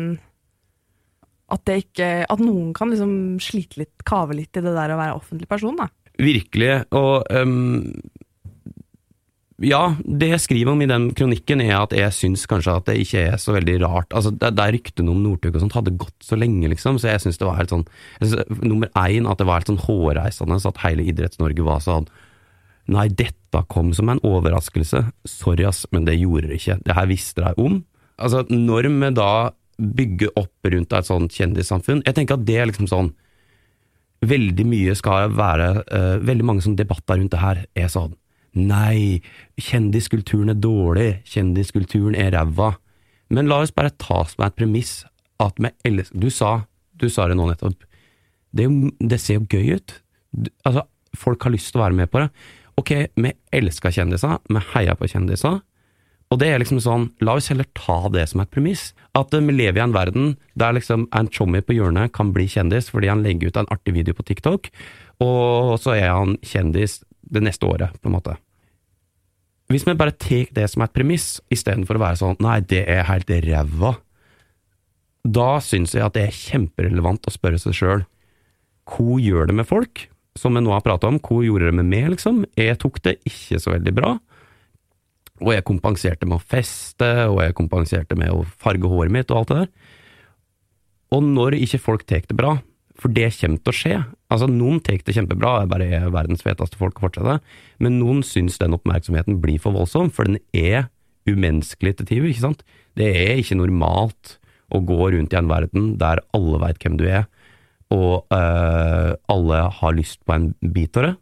At 1.52 1.62
det 1.68 1.76
ikke 1.84 2.08
At 2.26 2.40
noen 2.42 2.72
kan 2.74 2.90
liksom 2.90 3.38
slite 3.38 3.84
litt, 3.84 3.94
kave 4.08 4.34
litt 4.34 4.58
i 4.58 4.64
det 4.64 4.74
der 4.74 4.94
å 4.94 4.98
være 4.98 5.18
offentlig 5.20 5.46
person, 5.50 5.78
da. 5.78 5.86
Virkelig, 6.16 6.72
og 6.96 7.28
øhm, 7.30 7.92
ja, 9.64 9.80
det 10.04 10.28
jeg 10.34 10.42
skriver 10.44 10.74
om 10.74 10.82
i 10.84 10.88
den 10.90 11.06
kronikken 11.16 11.62
er 11.64 11.78
at 11.78 11.94
jeg 11.96 12.12
syns 12.12 12.42
kanskje 12.50 12.74
at 12.76 12.88
det 12.90 12.98
ikke 13.00 13.22
er 13.30 13.38
så 13.40 13.54
veldig 13.56 13.76
rart. 13.80 14.10
Altså, 14.12 14.34
det 14.36 14.66
ryktene 14.76 15.12
om 15.14 15.22
Northug 15.24 15.54
og 15.54 15.62
sånt 15.62 15.76
hadde 15.78 15.94
gått 15.96 16.26
så 16.26 16.36
lenge, 16.36 16.68
liksom, 16.68 16.98
så 17.00 17.14
jeg 17.14 17.22
syns 17.24 17.40
det 17.40 17.48
var 17.48 17.56
helt 17.56 17.72
sånn 17.72 17.86
jeg 18.20 18.34
synes, 18.34 18.60
Nummer 18.60 18.90
én, 19.00 19.28
at 19.30 19.40
det 19.40 19.46
var 19.48 19.62
helt 19.62 19.70
sånn 19.72 19.80
hårreisende, 19.86 20.58
så 20.60 20.74
at 20.74 20.82
hele 20.84 21.06
Idretts-Norge 21.08 21.64
var 21.64 21.80
sånn 21.84 22.08
Nei, 22.92 23.08
dette 23.10 23.64
kom 23.66 23.88
som 23.96 24.12
en 24.12 24.20
overraskelse. 24.22 25.00
Sorry, 25.26 25.64
ass, 25.66 25.88
men 25.90 26.04
det 26.06 26.20
gjorde 26.20 26.52
det 26.52 26.60
ikke. 26.60 26.76
Det 26.86 26.94
her 26.94 27.08
visste 27.10 27.42
de 27.42 27.50
om. 27.58 27.80
Altså, 28.22 28.44
når 28.46 28.86
vi 28.92 29.08
da 29.16 29.30
bygger 29.76 30.36
opp 30.38 30.68
rundt 30.72 30.94
et 30.96 31.08
sånt 31.08 31.34
kjendissamfunn 31.36 32.04
Jeg 32.06 32.16
tenker 32.16 32.38
at 32.38 32.46
det 32.48 32.54
er 32.60 32.68
liksom 32.70 32.86
sånn 32.88 33.10
Veldig 34.24 34.64
mye 34.64 34.94
skal 34.96 35.34
være 35.36 35.66
uh, 35.84 36.14
Veldig 36.24 36.46
mange 36.48 36.64
sånne 36.64 36.80
debatter 36.80 37.20
rundt 37.20 37.34
det 37.34 37.42
her 37.42 37.60
er 37.76 37.90
sånn 37.92 38.14
Nei, 38.56 39.20
kjendiskulturen 39.60 40.52
er 40.52 40.58
dårlig, 40.60 41.10
kjendiskulturen 41.28 42.16
er 42.16 42.32
ræva. 42.32 42.72
Men 43.28 43.50
la 43.50 43.60
oss 43.60 43.74
bare 43.74 43.92
ta 44.00 44.22
som 44.28 44.46
et 44.46 44.56
premiss 44.56 45.02
at 45.42 45.58
vi 45.60 45.68
elsker 45.84 46.16
Du 46.16 46.30
sa, 46.32 46.64
du 46.96 47.08
sa 47.12 47.26
det 47.28 47.36
nå 47.36 47.50
nettopp. 47.50 47.84
Det, 48.56 48.64
jo, 48.64 48.92
det 49.00 49.20
ser 49.20 49.40
jo 49.40 49.48
gøy 49.50 49.76
ut. 49.76 49.96
Altså, 50.64 50.86
folk 51.16 51.44
har 51.44 51.52
lyst 51.52 51.72
til 51.72 51.82
å 51.82 51.84
være 51.84 51.98
med 51.98 52.12
på 52.12 52.22
det. 52.22 52.30
Ok, 52.80 52.92
vi 53.16 53.32
elsker 53.56 53.92
kjendiser, 53.92 54.38
vi 54.48 54.62
heier 54.72 54.96
på 54.96 55.08
kjendiser. 55.10 55.60
Og 56.32 56.40
det 56.40 56.48
er 56.50 56.58
liksom 56.58 56.80
sånn, 56.82 57.10
la 57.22 57.36
oss 57.38 57.50
heller 57.52 57.68
ta 57.78 57.98
det 58.10 58.24
som 58.32 58.40
et 58.42 58.50
premiss. 58.50 58.88
At 59.18 59.34
eh, 59.36 59.44
vi 59.46 59.54
lever 59.54 59.78
i 59.78 59.84
en 59.84 59.94
verden 59.94 60.32
der 60.58 60.74
liksom 60.74 61.06
en 61.14 61.30
chommy 61.30 61.62
på 61.62 61.76
hjørnet 61.76 62.14
kan 62.16 62.32
bli 62.34 62.48
kjendis 62.50 62.90
fordi 62.92 63.12
han 63.12 63.22
legger 63.26 63.52
ut 63.52 63.60
en 63.60 63.70
artig 63.72 63.94
video 63.94 64.16
på 64.16 64.26
TikTok, 64.26 64.72
og 65.22 65.76
så 65.80 65.94
er 65.94 66.10
han 66.10 66.34
kjendis 66.44 67.00
det 67.26 67.42
neste 67.46 67.66
året, 67.68 67.94
på 68.02 68.10
en 68.10 68.16
måte. 68.18 68.36
Hvis 69.72 69.86
vi 69.86 69.96
bare 69.98 70.14
tar 70.14 70.50
det 70.54 70.66
som 70.70 70.84
et 70.84 70.94
premiss, 70.94 71.40
istedenfor 71.50 71.98
å 71.98 72.04
være 72.04 72.20
sånn 72.20 72.36
nei, 72.44 72.60
det 72.62 72.84
er 72.86 73.08
helt 73.08 73.30
ræva, 73.30 73.96
da 75.26 75.56
syns 75.64 75.96
jeg 75.96 76.04
at 76.06 76.14
det 76.14 76.28
er 76.28 76.36
kjemperelevant 76.36 77.26
å 77.26 77.34
spørre 77.34 77.58
seg 77.58 77.74
sjøl 77.74 78.04
hva 78.86 79.16
gjør 79.18 79.50
det 79.50 79.56
med 79.58 79.66
folk, 79.66 80.04
som 80.38 80.54
vi 80.54 80.62
nå 80.62 80.70
har 80.70 80.84
prata 80.84 81.08
om, 81.10 81.18
hva 81.18 81.40
gjorde 81.42 81.72
det 81.72 81.74
med 81.80 81.88
meg, 81.90 82.10
liksom? 82.12 82.44
Jeg 82.54 82.78
tok 82.78 83.00
det 83.02 83.16
ikke 83.26 83.58
så 83.58 83.72
veldig 83.72 83.94
bra. 83.96 84.12
Og 85.42 85.50
jeg 85.52 85.66
kompenserte 85.66 86.28
med 86.28 86.38
å 86.38 86.44
feste, 86.54 87.08
og 87.26 87.40
jeg 87.42 87.56
kompenserte 87.58 88.16
med 88.18 88.30
å 88.30 88.44
farge 88.62 88.88
håret 88.88 89.12
mitt 89.12 89.32
og 89.32 89.40
alt 89.40 89.50
det 89.50 89.58
der. 89.64 89.72
Og 91.16 91.26
når 91.26 91.58
ikke 91.58 91.82
folk 91.82 92.06
tar 92.06 92.22
det 92.28 92.38
bra, 92.38 92.56
For 92.96 93.12
det 93.12 93.28
kommer 93.36 93.60
til 93.60 93.72
å 93.72 93.76
skje. 93.76 93.96
Altså, 94.32 94.48
noen 94.50 94.80
tar 94.84 94.98
det 95.04 95.14
kjempebra, 95.16 95.66
bare 95.68 95.88
er 95.98 96.08
verdens 96.14 96.44
feteste 96.44 96.78
folk 96.80 96.98
å 96.98 97.06
fortsette, 97.06 97.38
men 97.82 97.98
noen 98.00 98.22
syns 98.24 98.56
den 98.62 98.76
oppmerksomheten 98.76 99.40
blir 99.42 99.60
for 99.62 99.76
voldsom, 99.76 100.08
for 100.14 100.28
den 100.28 100.40
er 100.56 100.88
umenneskelig 101.28 101.96
til 101.98 102.08
tider, 102.08 102.30
ikke 102.30 102.46
sant. 102.46 102.64
Det 102.96 103.08
er 103.10 103.40
ikke 103.42 103.58
normalt 103.58 104.36
å 104.72 104.80
gå 104.82 105.10
rundt 105.12 105.34
i 105.34 105.38
en 105.38 105.50
verden 105.50 105.92
der 106.00 106.22
alle 106.36 106.60
veit 106.62 106.80
hvem 106.82 106.96
du 106.98 107.04
er, 107.06 107.26
og 107.94 108.26
øh, 108.34 109.12
alle 109.30 109.58
har 109.78 109.94
lyst 109.94 110.24
på 110.26 110.34
en 110.34 110.48
bit 110.74 110.96
av 110.98 111.10
det. 111.10 111.14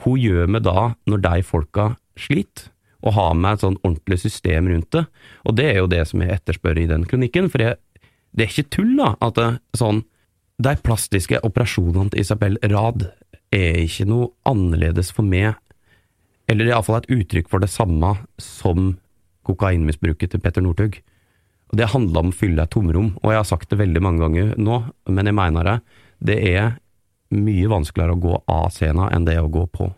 Hva 0.00 0.14
gjør 0.16 0.46
vi 0.54 0.62
da 0.64 0.84
når 1.10 1.24
de 1.26 1.42
folka 1.44 1.90
sliter? 2.16 2.70
Og 3.00 3.14
har 3.16 3.32
med 3.32 3.56
et 3.56 3.62
sånn 3.64 3.78
ordentlig 3.80 4.18
system 4.20 4.66
rundt 4.68 4.90
det. 4.92 5.06
Og 5.48 5.54
det 5.56 5.66
er 5.70 5.78
jo 5.78 5.88
det 5.88 6.02
som 6.08 6.20
jeg 6.20 6.34
etterspør 6.34 6.82
i 6.82 6.88
den 6.88 7.06
kronikken, 7.08 7.46
for 7.52 7.64
jeg, 7.64 7.78
det 8.36 8.44
er 8.44 8.50
ikke 8.52 8.72
tull, 8.76 8.90
da, 8.98 9.14
at 9.24 9.38
det, 9.38 9.46
sånn 9.80 10.02
De 10.60 10.72
plastiske 10.84 11.38
operasjonene 11.46 12.12
til 12.12 12.20
Isabel 12.20 12.58
Rad 12.68 13.06
er 13.54 13.78
ikke 13.80 14.04
noe 14.10 14.28
annerledes 14.48 15.08
for 15.14 15.24
meg, 15.24 15.54
eller 16.50 16.68
iallfall 16.68 16.98
et 16.98 17.08
uttrykk 17.14 17.48
for 17.48 17.62
det 17.62 17.70
samme 17.72 18.12
som 18.42 18.98
kokainmisbruket 19.48 20.34
til 20.34 20.42
Petter 20.42 20.64
Northug. 20.64 20.98
Det 21.72 21.88
handla 21.94 22.24
om 22.24 22.32
å 22.32 22.36
fylle 22.36 22.66
et 22.66 22.74
tomrom, 22.74 23.14
og 23.22 23.32
jeg 23.32 23.40
har 23.40 23.48
sagt 23.48 23.70
det 23.70 23.80
veldig 23.80 24.04
mange 24.04 24.24
ganger 24.26 24.52
nå, 24.60 24.82
men 25.08 25.30
jeg 25.30 25.38
mener 25.38 25.70
det. 25.70 25.76
Det 26.20 26.38
er 26.50 26.76
mye 27.32 27.70
vanskeligere 27.70 28.18
å 28.18 28.22
gå 28.26 28.36
av 28.50 28.70
scenen 28.74 29.08
enn 29.14 29.28
det 29.28 29.38
å 29.40 29.48
gå 29.48 29.64
på. 29.70 29.92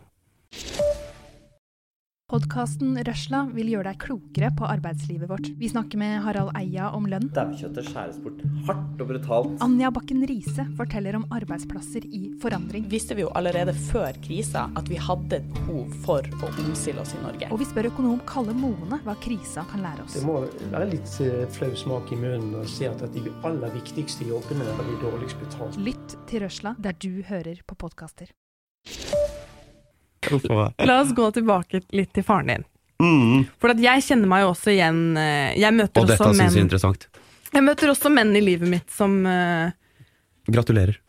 Podkasten 2.32 2.94
Røsla 3.04 3.42
vil 3.52 3.74
gjøre 3.74 3.90
deg 3.90 3.98
klokere 4.00 4.48
på 4.56 4.64
arbeidslivet 4.64 5.28
vårt. 5.28 5.50
Vi 5.60 5.68
snakker 5.68 6.00
med 6.00 6.14
Harald 6.24 6.54
Eia 6.56 6.86
om 6.96 7.04
lønn. 7.04 7.26
Daukjøttet 7.36 7.90
skjæres 7.90 8.16
bort 8.24 8.40
hardt 8.64 9.02
og 9.04 9.10
brutalt. 9.10 9.58
Anja 9.66 9.90
Bakken 9.92 10.22
Riise 10.30 10.64
forteller 10.78 11.18
om 11.18 11.26
arbeidsplasser 11.28 12.06
i 12.08 12.22
forandring. 12.40 12.86
visste 12.88 13.18
vi 13.18 13.26
jo 13.26 13.28
allerede 13.36 13.76
før 13.76 14.16
krisa 14.24 14.64
at 14.80 14.88
vi 14.88 14.96
hadde 14.96 15.42
et 15.42 15.52
behov 15.58 15.92
for 16.06 16.32
å 16.40 16.50
omstille 16.64 17.04
oss 17.04 17.12
i 17.12 17.20
Norge. 17.20 17.52
Og 17.52 17.60
vi 17.60 17.68
spør 17.68 17.90
økonom 17.90 18.24
Kalle 18.24 18.56
Moene 18.56 19.02
hva 19.04 19.18
krisa 19.20 19.66
kan 19.68 19.84
lære 19.84 20.06
oss. 20.06 20.16
Det 20.16 20.24
må 20.24 20.40
være 20.72 20.88
litt 20.88 21.16
eh, 21.20 21.44
flau 21.52 21.76
smak 21.76 22.16
i 22.16 22.22
munnen 22.22 22.62
å 22.62 22.64
se 22.64 22.88
at 22.88 23.04
de 23.12 23.26
aller 23.44 23.76
viktigste 23.76 24.24
jobbene 24.32 24.72
er 24.72 24.86
de 24.88 24.96
dårligst 25.04 25.36
betalt. 25.44 25.76
Lytt 25.76 26.16
til 26.32 26.46
Røsla 26.46 26.78
der 26.80 26.96
du 26.96 27.20
hører 27.28 27.60
på 27.68 27.76
podkaster. 27.76 28.32
La 30.86 31.00
oss 31.00 31.12
gå 31.16 31.30
tilbake 31.34 31.82
litt 31.96 32.12
til 32.14 32.26
faren 32.26 32.52
din. 32.52 32.66
Mm. 33.02 33.46
For 33.60 33.74
jeg 33.82 34.04
kjenner 34.06 34.30
meg 34.30 34.44
jo 34.44 34.50
også 34.52 34.70
igjen 34.70 35.16
eh, 35.18 35.56
Jeg 35.58 35.74
møter, 35.74 36.04
Og 36.04 36.06
dette 36.06 36.22
også 36.22 36.36
syns 36.38 36.54
jeg 36.54 36.60
er 36.60 36.66
interessant. 36.68 37.06
jeg 37.50 37.64
møter 37.66 37.90
også 37.90 38.12
menn 38.14 38.30
i 38.38 38.42
livet 38.44 38.70
mitt 38.70 38.92
som 38.94 39.16
uh, 39.26 39.72
Gratulerer. 40.46 41.00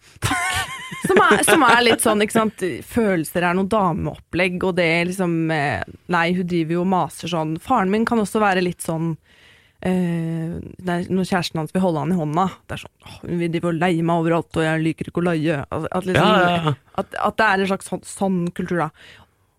som 1.08 1.22
er, 1.22 1.44
som 1.46 1.66
er 1.68 1.84
litt 1.86 2.02
sånn, 2.02 2.24
ikke 2.26 2.38
sant 2.38 2.66
Følelser 2.90 3.46
er 3.46 3.58
noe 3.58 3.70
dameopplegg, 3.70 4.58
og 4.66 4.74
det 4.80 4.90
liksom 5.12 5.52
eh, 5.54 5.84
Nei, 6.14 6.26
hun 6.38 6.50
driver 6.50 6.80
jo 6.80 6.82
og 6.86 6.92
maser 6.96 7.32
sånn. 7.32 7.56
Faren 7.62 7.94
min 7.94 8.08
kan 8.10 8.22
også 8.24 8.42
være 8.42 8.66
litt 8.66 8.82
sånn 8.82 9.14
eh, 9.86 11.08
Når 11.10 11.28
kjæresten 11.30 11.60
hans 11.62 11.74
vil 11.76 11.84
holde 11.84 12.04
han 12.04 12.14
i 12.14 12.20
hånda 12.20 12.46
Det 12.68 12.78
er 12.78 12.84
sånn 12.86 12.94
oh, 13.08 13.18
Hun 13.26 13.42
vil 13.42 13.52
drive 13.54 13.72
og 13.74 13.82
leie 13.82 14.06
meg 14.06 14.24
overalt, 14.24 14.52
og 14.60 14.64
jeg 14.68 14.84
liker 14.86 15.10
ikke 15.12 15.24
å 15.24 15.28
leie. 15.32 15.60
At, 15.68 15.90
at, 15.92 16.08
liksom, 16.08 16.30
Ja, 16.30 16.40
ja, 16.40 16.56
ja. 16.70 16.74
At, 17.04 17.20
at 17.30 17.38
det 17.42 17.50
er 17.50 17.64
en 17.66 17.70
slags 17.74 17.92
sånn, 17.92 18.04
sånn 18.08 18.40
kultur, 18.56 18.84
da. 18.86 18.90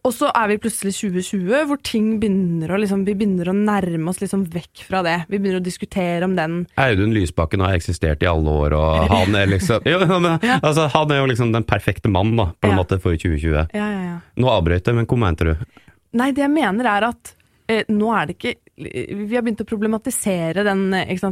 Og 0.05 0.13
så 0.13 0.29
er 0.37 0.51
vi 0.51 0.59
plutselig 0.61 0.91
2020, 0.99 1.63
hvor 1.71 1.79
ting 1.81 2.11
begynner 2.21 2.75
å, 2.75 2.77
liksom, 2.77 3.07
vi 3.07 3.15
begynner 3.17 3.49
å 3.49 3.55
nærme 3.57 4.11
oss 4.13 4.19
liksom 4.21 4.43
vekk 4.53 4.83
fra 4.91 5.01
det. 5.07 5.15
Vi 5.31 5.39
begynner 5.41 5.63
å 5.63 5.65
diskutere 5.65 6.27
om 6.29 6.35
den 6.37 6.59
Audun 6.77 7.15
Lysbakken 7.17 7.63
har 7.65 7.73
eksistert 7.79 8.21
i 8.21 8.29
alle 8.29 8.53
år, 8.53 8.77
og 8.77 9.07
han 9.15 9.33
er 9.41 9.49
liksom 9.55 9.81
jo, 9.89 10.03
men, 10.21 10.37
Ja. 10.45 10.59
altså, 10.61 10.91
Han 10.93 11.15
er 11.15 11.23
jo 11.23 11.31
liksom 11.33 11.55
den 11.57 11.65
perfekte 11.65 12.13
mann, 12.13 12.35
da, 12.37 12.51
på 12.53 12.69
en 12.69 12.75
Ja. 12.77 12.83
måte, 12.83 13.01
for 13.01 13.17
2020. 13.17 13.73
Ja, 13.73 13.87
ja, 13.89 14.03
ja. 14.11 14.19
Nå 14.37 14.53
avbrøt 14.53 14.85
jeg, 14.93 14.99
men 15.01 15.09
hva 15.09 15.21
mente 15.25 15.49
du? 15.49 15.81
Nei, 16.21 16.29
det 16.37 16.45
jeg 16.45 16.53
mener 16.53 16.85
er 16.99 17.09
at 17.09 17.33
eh, 17.73 17.89
nå 17.89 18.13
er 18.13 18.29
det 18.29 18.37
ikke 18.37 18.55
Vi 18.77 19.37
har 19.37 19.45
begynt 19.45 19.63
å 19.63 19.69
problematisere 19.69 20.65
den? 20.67 20.89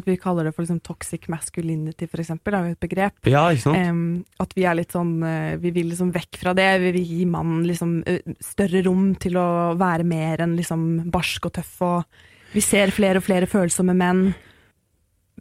Vi 0.07 0.17
kaller 0.21 0.47
det 0.47 0.53
for 0.55 0.63
liksom, 0.63 0.79
toxic 0.85 1.27
masculinity, 1.33 2.07
for 2.07 2.23
eksempel. 2.23 2.55
Det 2.55 2.61
er 2.61 2.69
jo 2.69 2.77
et 2.77 2.85
begrep. 2.87 3.31
Ja? 3.33 3.45
Em, 3.75 4.05
at 4.43 4.55
vi 4.55 4.67
er 4.69 4.79
litt 4.79 4.95
sånn 4.95 5.17
eh, 5.27 5.57
Vi 5.63 5.73
vil 5.75 5.91
liksom 5.91 6.13
vekk 6.15 6.39
fra 6.39 6.55
det. 6.55 6.69
Vi 6.85 6.93
vil 6.99 7.11
gi 7.17 7.27
mannen 7.27 7.67
liksom 7.67 7.99
eh, 8.07 8.23
større 8.43 8.85
rom 8.87 9.11
til 9.23 9.41
å 9.41 9.49
være 9.81 10.07
mer 10.07 10.45
enn 10.45 10.55
liksom 10.59 11.11
barsk 11.13 11.51
og 11.51 11.57
tøff. 11.59 11.75
Og 11.83 12.55
vi 12.55 12.63
ser 12.63 12.95
flere 12.95 13.19
og 13.19 13.27
flere 13.27 13.51
følsomme 13.51 13.97
menn. 13.97 14.27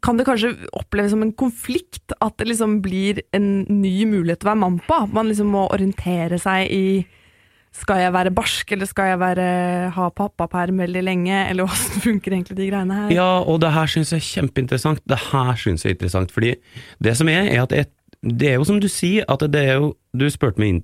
Kan 0.01 0.17
det 0.17 0.25
kanskje 0.25 0.55
oppleves 0.73 1.13
som 1.13 1.21
en 1.21 1.35
konflikt 1.37 2.15
at 2.17 2.37
det 2.41 2.49
liksom 2.49 2.79
blir 2.81 3.21
en 3.37 3.67
ny 3.69 4.07
mulighet 4.09 4.41
til 4.41 4.49
å 4.49 4.53
være 4.55 4.63
mann 4.63 4.79
på? 4.87 5.03
Man 5.13 5.29
liksom 5.29 5.53
må 5.53 5.67
orientere 5.69 6.41
seg 6.41 6.71
i 6.73 6.85
skal 7.71 8.01
jeg 8.01 8.11
være 8.11 8.33
barsk, 8.35 8.73
eller 8.75 8.89
skal 8.89 9.13
jeg 9.13 9.19
være, 9.21 9.45
ha 9.95 10.09
pappaperm 10.11 10.81
veldig 10.83 11.03
lenge, 11.07 11.37
eller 11.47 11.69
åssen 11.69 12.03
funker 12.03 12.35
egentlig 12.35 12.57
de 12.59 12.67
greiene 12.67 12.97
her? 13.03 13.13
Ja, 13.15 13.29
og 13.39 13.61
det 13.63 13.71
her 13.75 13.87
syns 13.91 14.11
jeg 14.11 14.19
er 14.19 14.27
kjempeinteressant. 14.27 15.01
Det 15.07 15.19
her 15.29 15.55
syns 15.59 15.85
jeg 15.85 15.93
er 15.93 15.97
interessant, 15.97 16.33
fordi 16.35 16.55
det 17.03 17.15
som 17.19 17.31
er, 17.31 17.47
er 17.47 17.63
at 17.63 17.75
et, 17.75 17.93
det 18.21 18.51
er 18.51 18.59
jo 18.59 18.65
som 18.67 18.77
du 18.77 18.85
sier, 18.91 19.25
at 19.31 19.41
det 19.49 19.61
er 19.65 19.79
jo 19.81 19.95
Du 20.13 20.27
spurte 20.29 20.61
meg 20.61 20.83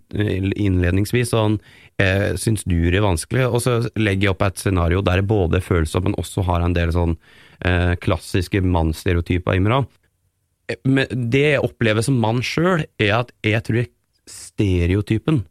innledningsvis 0.57 1.35
sånn 1.35 1.59
eh, 2.01 2.31
Syns 2.39 2.63
du 2.65 2.87
det 2.87 2.97
er 2.97 3.03
vanskelig? 3.05 3.43
Og 3.45 3.61
så 3.61 3.75
legger 3.99 4.23
jeg 4.23 4.31
opp 4.31 4.45
et 4.47 4.63
scenario 4.63 5.03
der 5.05 5.19
jeg 5.19 5.27
både 5.29 5.59
er 5.59 5.65
følsom, 5.67 6.07
men 6.07 6.15
også 6.17 6.47
har 6.47 6.65
en 6.65 6.73
del 6.73 6.95
sånn 6.95 7.13
eh, 7.61 7.93
klassiske 8.01 8.63
mannsstereotyper. 8.63 9.59
Eh, 9.59 10.79
Men 10.87 11.29
det 11.29 11.43
jeg 11.43 11.61
opplever 11.67 12.07
som 12.07 12.17
mann 12.23 12.41
sjøl, 12.41 12.87
er 12.97 13.13
at 13.19 13.35
jeg 13.45 13.61
tror 13.67 13.91
stereotypen 14.25 15.43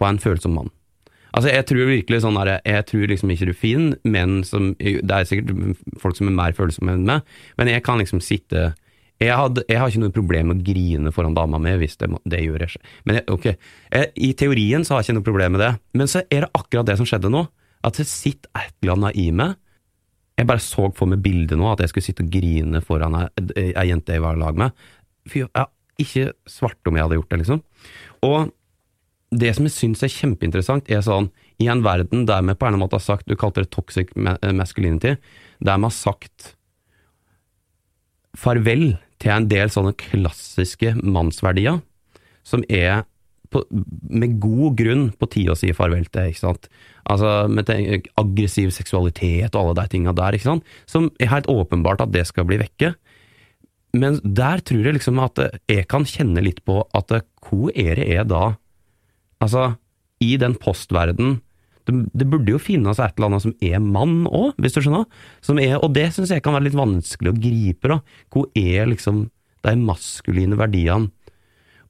på 0.00 0.08
en 0.08 0.20
følsom 0.22 0.56
mann. 0.58 0.72
Altså, 1.34 1.50
jeg 1.50 1.66
tror 1.66 1.88
virkelig 1.90 2.20
sånn 2.22 2.38
der, 2.38 2.52
jeg 2.62 2.86
tror 2.86 3.10
liksom 3.10 3.32
ikke 3.34 3.48
du 3.48 3.56
finner 3.58 3.98
menn 4.06 4.44
som 4.46 4.70
Det 4.78 5.02
er 5.02 5.26
sikkert 5.26 5.80
folk 5.98 6.14
som 6.14 6.30
er 6.30 6.36
mer 6.36 6.54
følsomme 6.54 6.94
enn 6.94 7.08
meg, 7.08 7.26
men 7.58 7.70
jeg 7.72 7.82
kan 7.86 7.98
liksom 7.98 8.22
sitte 8.22 8.72
jeg, 9.22 9.30
had, 9.38 9.60
jeg 9.70 9.78
har 9.78 9.90
ikke 9.90 10.02
noe 10.02 10.14
problem 10.14 10.48
med 10.50 10.60
å 10.60 10.66
grine 10.66 11.12
foran 11.14 11.36
dama 11.36 11.58
mi, 11.62 11.72
hvis 11.78 11.94
det, 12.00 12.08
det 12.28 12.40
gjør 12.42 12.64
jeg. 12.66 12.80
Men 13.06 13.20
jeg, 13.20 13.24
ok, 13.30 13.44
jeg, 13.94 14.08
I 14.26 14.30
teorien 14.38 14.84
så 14.84 14.94
har 14.94 15.02
jeg 15.02 15.08
ikke 15.08 15.18
noe 15.20 15.28
problem 15.28 15.54
med 15.54 15.62
det, 15.62 15.70
men 15.94 16.10
så 16.10 16.24
er 16.24 16.44
det 16.44 16.50
akkurat 16.50 16.88
det 16.88 16.96
som 16.98 17.08
skjedde 17.08 17.30
nå. 17.32 17.44
At 17.86 18.00
det 18.00 18.08
sitter 18.10 18.50
et 18.58 18.74
eller 18.82 18.96
annet 18.96 19.20
i 19.20 19.28
meg. 19.36 19.54
Jeg 20.34 20.48
bare 20.50 20.64
så 20.64 20.88
for 20.98 21.10
meg 21.10 21.22
bildet 21.22 21.60
nå, 21.60 21.68
at 21.70 21.84
jeg 21.84 21.92
skulle 21.92 22.08
sitte 22.08 22.26
og 22.26 22.34
grine 22.34 22.82
foran 22.82 23.16
ei, 23.22 23.86
jente 23.86 24.16
jeg 24.16 24.24
var 24.24 24.34
i 24.34 24.42
lag 24.42 24.58
med. 24.58 24.84
Fy, 25.30 25.44
jeg 25.44 25.70
ikke 26.04 26.26
svart 26.50 26.90
om 26.90 26.98
jeg 26.98 27.06
hadde 27.06 27.20
gjort 27.20 27.30
det, 27.30 27.40
liksom. 27.44 27.62
Og 28.26 28.50
det 29.40 29.54
som 29.56 29.66
jeg 29.68 29.74
syns 29.74 30.02
er 30.04 30.12
kjempeinteressant, 30.12 30.90
er 30.90 31.02
sånn 31.04 31.30
I 31.62 31.68
en 31.70 31.84
verden 31.84 32.26
der 32.28 32.42
vi 32.46 32.56
på 32.58 32.68
en 32.68 32.78
måte 32.80 32.98
har 32.98 33.04
sagt 33.04 33.28
Du 33.30 33.36
kalte 33.38 33.62
det 33.64 33.72
toxic 33.74 34.12
masculinity. 34.16 35.16
Der 35.64 35.80
vi 35.80 35.88
har 35.88 35.94
sagt 35.94 36.54
farvel 38.34 38.96
til 39.22 39.30
en 39.30 39.48
del 39.48 39.70
sånne 39.70 39.94
klassiske 39.96 40.96
mannsverdier, 40.98 41.78
som 42.42 42.64
er 42.66 43.04
på, 43.54 43.62
med 44.10 44.40
god 44.42 44.74
grunn 44.80 45.04
på 45.14 45.28
tide 45.30 45.54
å 45.54 45.58
si 45.58 45.70
farvel 45.76 46.08
til, 46.10 46.32
ikke 46.32 46.42
sant. 46.42 46.66
Altså 47.06 47.46
med 47.46 47.68
te- 47.68 48.00
aggressiv 48.18 48.72
seksualitet 48.74 49.54
og 49.54 49.60
alle 49.60 49.76
de 49.78 49.92
tinga 49.92 50.14
der, 50.18 50.34
ikke 50.34 50.48
sant. 50.48 50.74
Som 50.90 51.12
er 51.22 51.30
helt 51.30 51.46
åpenbart 51.52 52.02
at 52.02 52.12
det 52.14 52.26
skal 52.26 52.48
bli 52.48 52.58
vekke. 52.64 52.94
Men 53.94 54.18
der 54.26 54.64
tror 54.66 54.88
jeg 54.88 54.98
liksom 54.98 55.22
at 55.22 55.38
jeg 55.70 55.86
kan 55.90 56.06
kjenne 56.08 56.42
litt 56.42 56.64
på 56.66 56.80
at 56.98 57.14
hvor 57.46 57.70
er 57.70 58.00
det 58.00 58.10
jeg 58.10 58.26
da 58.32 58.56
Altså, 59.44 59.74
i 60.24 60.36
den 60.40 60.56
postverden 60.60 61.38
det, 61.84 61.94
det 62.16 62.26
burde 62.32 62.54
jo 62.54 62.60
finnes 62.62 62.96
et 62.96 63.18
eller 63.18 63.28
annet 63.28 63.44
som 63.44 63.54
er 63.60 63.82
mann 63.82 64.24
òg, 64.24 64.54
hvis 64.62 64.76
du 64.76 64.80
skjønner? 64.80 65.04
Er, 65.60 65.76
og 65.82 65.90
det 65.96 66.06
syns 66.14 66.32
jeg 66.32 66.44
kan 66.44 66.56
være 66.56 66.70
litt 66.70 66.78
vanskelig 66.78 67.32
å 67.34 67.36
gripe, 67.36 67.90
da. 67.92 67.98
Hvor 68.32 68.48
er 68.56 68.88
liksom 68.88 69.26
de 69.64 69.74
maskuline 69.82 70.56
verdiene? 70.60 71.12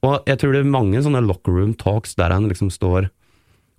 Og 0.03 0.27
jeg 0.27 0.41
tror 0.41 0.53
det 0.53 0.61
er 0.61 0.73
mange 0.75 0.99
sånne 1.01 1.23
locker 1.23 1.55
room 1.55 1.71
talks 1.79 2.17
der 2.19 2.33
en 2.35 2.49
liksom 2.51 2.69
står 2.73 3.07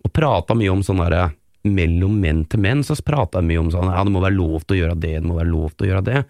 og 0.06 0.12
prater 0.14 0.58
mye 0.58 0.72
om 0.72 0.82
sånn 0.86 1.02
derre 1.02 1.28
mellom 1.66 2.16
menn 2.22 2.44
til 2.48 2.62
menn, 2.62 2.84
så 2.86 2.96
prater 3.04 3.42
jeg 3.42 3.50
mye 3.50 3.62
om 3.64 3.72
sånn 3.74 3.90
ja, 3.90 4.04
det 4.06 4.14
må 4.14 4.22
være 4.22 4.38
lov 4.38 4.64
til 4.64 4.76
å 4.76 4.80
gjøre 4.80 4.98
det, 5.02 5.16
det 5.18 5.26
må 5.26 5.38
være 5.38 5.50
lov 5.52 5.74
til 5.74 5.86
å 5.86 5.90
gjøre 5.90 6.06
det. 6.06 6.22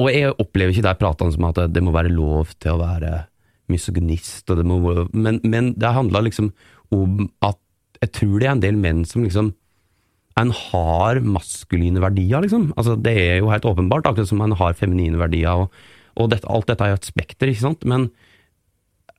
Og 0.00 0.08
jeg 0.14 0.32
opplever 0.32 0.72
ikke 0.72 0.86
de 0.86 0.96
pratene 1.00 1.34
som 1.34 1.48
at 1.50 1.60
det 1.74 1.82
må 1.84 1.92
være 1.94 2.12
lov 2.14 2.54
til 2.62 2.76
å 2.76 2.80
være 2.80 3.12
misogynist, 3.70 4.44
og 4.50 4.60
det 4.60 4.66
må, 4.68 4.80
men, 5.14 5.40
men 5.44 5.72
det 5.78 5.94
handler 5.96 6.26
liksom 6.26 6.52
om 6.94 7.26
at 7.46 7.58
jeg 8.00 8.14
tror 8.16 8.36
det 8.40 8.48
er 8.48 8.54
en 8.54 8.62
del 8.62 8.78
menn 8.80 9.04
som 9.08 9.24
liksom 9.24 9.52
en 10.40 10.52
har 10.56 11.20
maskuline 11.26 12.00
verdier, 12.00 12.40
liksom. 12.44 12.70
Altså, 12.78 12.94
det 12.96 13.12
er 13.18 13.40
jo 13.40 13.50
helt 13.52 13.66
åpenbart, 13.68 14.06
akkurat 14.08 14.30
som 14.30 14.40
en 14.44 14.56
har 14.56 14.76
feminine 14.78 15.18
verdier, 15.20 15.66
og, 15.66 15.74
og 16.16 16.30
dette, 16.32 16.48
alt 16.48 16.70
dette 16.70 16.86
er 16.86 16.94
jo 16.94 17.00
et 17.00 17.08
spekter, 17.10 17.50
ikke 17.50 17.64
sant, 17.66 17.84
men 17.88 18.08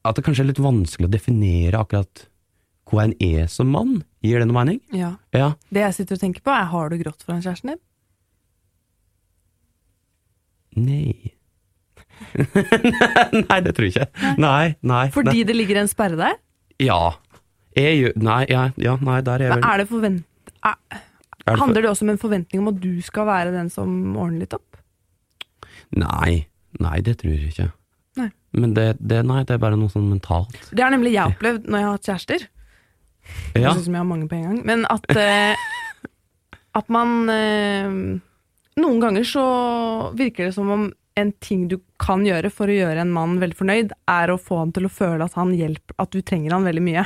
at 0.08 0.17
det 0.17 0.24
kanskje 0.25 0.48
er 0.48 0.50
litt 0.50 0.63
vanskelig 0.63 1.10
å 1.10 1.13
definere 1.13 1.84
akkurat 1.84 2.25
hva 2.89 3.05
en 3.05 3.13
er 3.24 3.46
som 3.51 3.70
mann. 3.72 4.01
Gir 4.25 4.41
det 4.41 4.48
noe 4.50 4.58
mening? 4.58 4.81
Ja. 4.96 5.13
Ja. 5.36 5.53
Det 5.72 5.86
jeg 5.86 5.98
sitter 6.00 6.17
og 6.17 6.24
tenker 6.24 6.43
på, 6.43 6.53
er 6.55 6.72
har 6.74 6.89
du 6.89 6.98
grått 7.00 7.24
foran 7.24 7.43
kjæresten 7.43 7.75
din? 7.75 7.84
Nei. 10.81 11.36
nei, 13.50 13.60
det 13.66 13.74
tror 13.78 13.88
jeg 13.88 13.94
ikke. 13.96 14.34
Nei, 14.42 14.75
nei. 14.88 15.06
Fordi 15.13 15.44
det 15.48 15.56
ligger 15.58 15.82
en 15.82 15.90
sperre 15.92 16.20
der? 16.20 16.38
Ja. 16.82 17.01
Jeg 17.78 18.12
Nei, 18.20 18.42
ja, 18.51 18.66
ja, 18.82 18.98
nei 19.00 19.22
der 19.24 19.40
er 19.40 19.48
jeg 19.48 19.54
Men 19.56 19.62
vel 19.63 19.70
er 19.72 19.82
det 19.84 19.88
forvent... 19.92 20.50
Er, 20.68 20.75
er 20.92 21.00
det 21.00 21.51
for- 21.54 21.62
handler 21.63 21.86
det 21.86 21.90
også 21.92 22.06
om 22.06 22.10
en 22.13 22.20
forventning 22.22 22.62
om 22.63 22.72
at 22.74 22.80
du 22.84 22.90
skal 23.06 23.25
være 23.30 23.54
den 23.56 23.70
som 23.74 23.94
ordner 24.20 24.44
litt 24.44 24.56
opp? 24.58 24.80
Nei. 25.96 26.46
Nei, 26.80 26.98
det 27.04 27.18
tror 27.22 27.34
jeg 27.34 27.51
ikke. 27.51 27.70
Nei. 28.20 28.30
Men 28.56 28.74
det, 28.75 28.88
det, 29.00 29.22
nei, 29.28 29.42
det 29.48 29.56
er 29.56 29.62
bare 29.63 29.80
noe 29.80 29.92
sånn 29.92 30.10
mentalt. 30.12 30.58
Det 30.72 30.84
har 30.84 30.92
nemlig 30.94 31.13
jeg 31.16 31.34
opplevd 31.34 31.68
når 31.68 31.80
jeg 31.82 31.88
har 31.88 31.96
hatt 31.98 32.10
kjærester. 32.12 32.46
Ja. 33.56 33.72
Sånn 33.74 33.86
som 33.88 33.96
jeg 33.96 34.01
har 34.01 34.08
mange 34.10 34.28
på 34.32 34.38
en 34.40 34.46
gang. 34.50 34.60
Men 34.68 34.86
at, 34.92 35.08
eh, 35.20 35.56
at 36.80 36.92
man 36.92 37.30
eh, 37.32 37.96
Noen 38.82 39.01
ganger 39.04 39.25
så 39.28 39.42
virker 40.16 40.48
det 40.48 40.56
som 40.56 40.70
om 40.72 40.86
en 41.20 41.32
ting 41.44 41.68
du 41.68 41.77
kan 42.00 42.24
gjøre 42.25 42.51
for 42.53 42.72
å 42.72 42.75
gjøre 42.75 43.03
en 43.03 43.12
mann 43.13 43.38
veldig 43.41 43.58
fornøyd, 43.60 43.91
er 44.10 44.32
å 44.32 44.39
få 44.39 44.62
han 44.62 44.72
til 44.75 44.88
å 44.88 44.94
føle 44.94 45.27
at, 45.27 45.36
han 45.39 45.53
hjelper, 45.56 45.98
at 46.01 46.13
du 46.13 46.22
trenger 46.22 46.56
han 46.56 46.68
veldig 46.68 46.84
mye. 46.86 47.06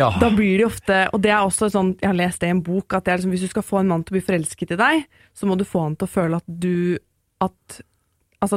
ja. 0.00 0.10
Da 0.22 0.30
blir 0.34 0.62
det 0.62 0.68
ofte, 0.70 1.02
og 1.12 1.20
det 1.24 1.34
er 1.34 1.44
også 1.44 1.70
sånn, 1.72 1.94
jeg 2.00 2.08
har 2.08 2.18
lest 2.18 2.40
det 2.40 2.50
i 2.50 2.54
en 2.56 2.64
bok, 2.64 2.96
at 2.96 3.04
det 3.04 3.12
er 3.12 3.20
liksom, 3.20 3.34
hvis 3.36 3.46
du 3.46 3.52
skal 3.52 3.66
få 3.66 3.82
en 3.82 3.92
mann 3.92 4.04
til 4.04 4.14
å 4.14 4.18
bli 4.18 4.26
forelsket 4.30 4.76
i 4.76 4.80
deg, 4.80 5.04
så 5.36 5.48
må 5.50 5.58
du 5.58 5.66
få 5.68 5.84
han 5.88 5.98
til 5.98 6.08
å 6.08 6.14
føle 6.14 6.40
at 6.40 6.48
du 6.48 6.98
at, 7.40 7.80
Altså, 8.40 8.56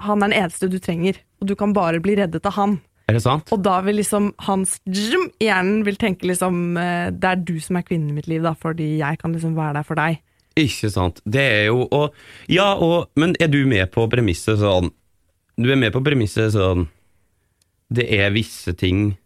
han 0.00 0.22
er 0.22 0.30
den 0.30 0.38
eneste 0.38 0.68
du 0.72 0.78
trenger, 0.80 1.18
og 1.40 1.48
du 1.50 1.52
kan 1.60 1.74
bare 1.76 2.00
bli 2.00 2.14
reddet 2.16 2.46
av 2.48 2.54
han. 2.56 2.78
Er 3.04 3.18
det 3.18 3.20
sant? 3.20 3.50
Og 3.52 3.60
da 3.60 3.74
vil 3.84 3.98
liksom 4.00 4.30
hans 4.46 4.78
hjernen 4.88 5.82
vil 5.84 5.98
tenke 6.00 6.24
liksom 6.24 6.78
eh, 6.80 7.10
Det 7.12 7.28
er 7.28 7.42
du 7.44 7.58
som 7.60 7.76
er 7.76 7.84
kvinnen 7.84 8.14
i 8.14 8.16
mitt 8.16 8.30
liv, 8.30 8.40
da, 8.44 8.54
fordi 8.56 8.94
jeg 9.02 9.20
kan 9.20 9.34
liksom 9.36 9.58
være 9.58 9.76
der 9.76 9.84
for 9.84 10.00
deg. 10.00 10.22
Ikke 10.58 10.90
sant. 10.92 11.18
Det 11.26 11.42
er 11.42 11.64
jo 11.72 11.86
og, 11.90 12.14
Ja, 12.50 12.74
og 12.78 13.10
Men 13.18 13.34
er 13.42 13.50
du 13.50 13.64
med 13.66 13.90
på 13.94 14.06
premisset 14.10 14.60
sånn 14.62 14.92
Du 15.58 15.70
er 15.70 15.80
med 15.80 15.94
på 15.94 16.02
premisset 16.04 16.54
sånn 16.54 16.86
Det 17.90 18.06
er 18.06 18.34
visse 18.34 18.74
ting 18.78 19.16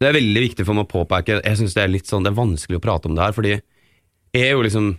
Det 0.00 0.10
er 0.10 0.18
veldig 0.18 0.42
viktig 0.48 0.66
for 0.68 0.76
meg 0.76 0.88
å 0.88 0.92
påpeke 0.92 1.40
Jeg 1.40 1.60
synes 1.60 1.78
det 1.78 1.84
er 1.84 1.94
litt 1.94 2.10
sånn 2.10 2.26
Det 2.26 2.32
er 2.32 2.40
vanskelig 2.42 2.80
å 2.80 2.84
prate 2.84 3.08
om 3.08 3.16
det 3.16 3.24
her, 3.24 3.36
fordi 3.36 3.54
jeg 4.32 4.48
er 4.48 4.54
jo 4.56 4.64
liksom 4.64 4.92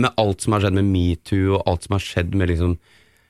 Med 0.00 0.20
alt 0.20 0.44
som 0.44 0.56
har 0.56 0.64
skjedd 0.64 0.78
med 0.78 0.88
metoo, 0.88 1.58
og 1.58 1.68
alt 1.68 1.84
som 1.84 1.98
har 1.98 2.04
skjedd 2.04 2.36
med 2.38 2.52
liksom 2.52 2.78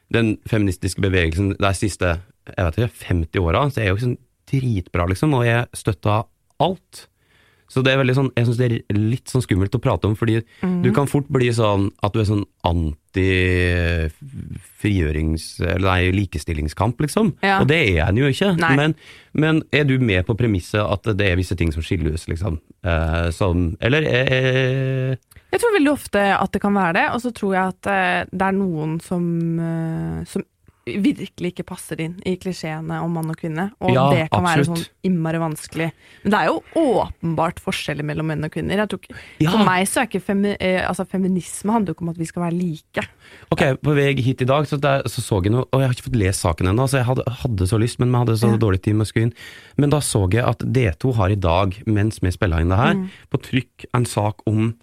den 0.09 0.39
feministiske 0.49 1.03
bevegelsen 1.05 1.51
de 1.61 1.71
siste 1.77 2.15
jeg 2.49 2.65
vet 2.65 2.79
ikke, 2.79 2.95
50 3.03 3.43
åra, 3.45 3.67
så 3.69 3.81
er 3.81 3.89
jeg 3.89 3.93
jo 3.93 4.03
sånn 4.07 4.19
dritbra, 4.49 5.05
liksom, 5.11 5.35
og 5.37 5.45
jeg 5.45 5.67
støtta 5.77 6.15
alt. 6.65 7.03
Så 7.69 7.85
det 7.85 7.93
er 7.93 7.99
veldig 8.01 8.15
sånn, 8.17 8.31
jeg 8.33 8.47
syns 8.49 8.59
det 8.59 8.67
er 8.69 8.81
litt 8.97 9.29
sånn 9.29 9.45
skummelt 9.45 9.77
å 9.77 9.85
prate 9.85 10.09
om, 10.09 10.15
fordi 10.17 10.41
du 10.83 10.91
kan 10.97 11.07
fort 11.11 11.29
bli 11.33 11.53
sånn 11.53 11.91
at 12.05 12.13
du 12.15 12.21
er 12.23 12.31
sånn 12.31 12.47
anti-frigjørings... 12.69 15.45
Eller 15.61 15.85
nei, 15.85 16.13
likestillingskamp, 16.17 17.01
liksom. 17.05 17.27
Ja. 17.45 17.57
Og 17.61 17.67
det 17.69 17.81
er 17.93 18.01
en 18.07 18.21
jo 18.21 18.27
ikke. 18.33 18.51
Men, 18.57 18.95
men 19.37 19.55
er 19.69 19.85
du 19.89 19.97
med 20.01 20.25
på 20.29 20.39
premisset 20.39 20.81
at 20.81 21.03
det 21.19 21.27
er 21.29 21.41
visse 21.41 21.57
ting 21.61 21.71
som 21.75 21.83
skilles, 21.85 22.23
liksom? 22.31 22.55
Eh, 22.81 23.29
som 23.37 23.77
Eller 23.85 24.03
eh, 24.09 25.13
Jeg 25.53 25.61
tror 25.61 25.77
veldig 25.77 25.93
ofte 25.93 26.21
at 26.39 26.51
det 26.55 26.61
kan 26.65 26.75
være 26.77 26.97
det, 27.03 27.07
og 27.13 27.21
så 27.21 27.31
tror 27.37 27.53
jeg 27.53 27.65
at 27.75 27.83
eh, 27.93 28.25
det 28.33 28.45
er 28.49 28.55
noen 28.57 28.97
som, 29.05 29.25
eh, 29.61 30.25
som 30.31 30.41
virkelig 31.05 31.53
ikke 31.53 31.65
passer 31.69 32.01
inn 32.01 32.17
i 32.27 32.37
klisjeene 32.41 32.99
om 33.05 33.13
mann 33.13 33.29
og 33.31 33.37
kvinne, 33.41 33.69
og 33.81 33.93
Ja, 33.95 34.07
det 34.11 34.31
kan 34.33 34.45
være 34.45 34.65
sånn 34.67 34.85
innmari 35.05 35.39
vanskelig. 35.43 35.91
Men 36.25 36.33
det 36.35 36.41
er 36.41 36.47
jo 36.51 36.63
åpenbart 36.75 37.61
forskjeller 37.61 38.07
mellom 38.09 38.27
menn 38.33 38.45
og 38.45 38.51
kvinner. 38.55 38.77
Jeg 38.81 38.89
tror 38.89 39.01
ikke, 39.03 39.17
Ja. 39.41 39.51
For 39.51 39.65
meg 39.65 39.87
så 39.89 40.01
er 40.03 40.07
ikke 40.09 40.23
femi, 40.25 40.57
eh, 40.61 40.81
altså 40.89 41.07
feminisme 41.07 41.71
handler 41.73 41.93
jo 41.93 41.95
ikke 41.99 42.03
om 42.03 42.09
at 42.15 42.19
vi 42.19 42.25
skal 42.31 42.43
være 42.43 42.59
like. 42.59 43.07
Ok, 43.53 43.63
på 43.83 43.95
vei 43.95 44.15
hit 44.23 44.43
i 44.43 44.49
dag 44.49 44.65
så, 44.67 44.81
der, 44.81 45.03
så 45.07 45.21
så 45.21 45.43
jeg 45.45 45.53
noe 45.53 45.67
Og 45.73 45.81
jeg 45.81 45.89
har 45.89 45.95
ikke 45.95 46.09
fått 46.11 46.17
lest 46.23 46.41
saken 46.41 46.67
ennå, 46.73 46.89
så 46.89 46.99
jeg 46.99 47.07
hadde, 47.07 47.25
hadde 47.43 47.67
så 47.69 47.79
lyst, 47.79 47.99
men 47.99 48.11
vi 48.11 48.17
hadde 48.19 48.39
så 48.39 48.51
Ja. 48.51 48.57
dårlig 48.57 48.83
tid 48.83 48.95
med 48.97 49.13
inn. 49.17 49.33
Men 49.77 49.91
da 49.91 49.99
så 50.01 50.29
jeg 50.33 50.45
at 50.45 50.59
D2 50.59 51.15
har 51.15 51.31
i 51.31 51.35
dag, 51.37 51.75
mens 51.87 52.21
vi 52.21 52.31
spiller 52.31 52.61
inn 52.61 52.69
det 52.71 52.79
her, 52.79 52.95
Mm. 52.95 53.09
på 53.31 53.39
trykk 53.43 53.87
en 53.95 54.05
sak 54.05 54.37
om 54.47 54.75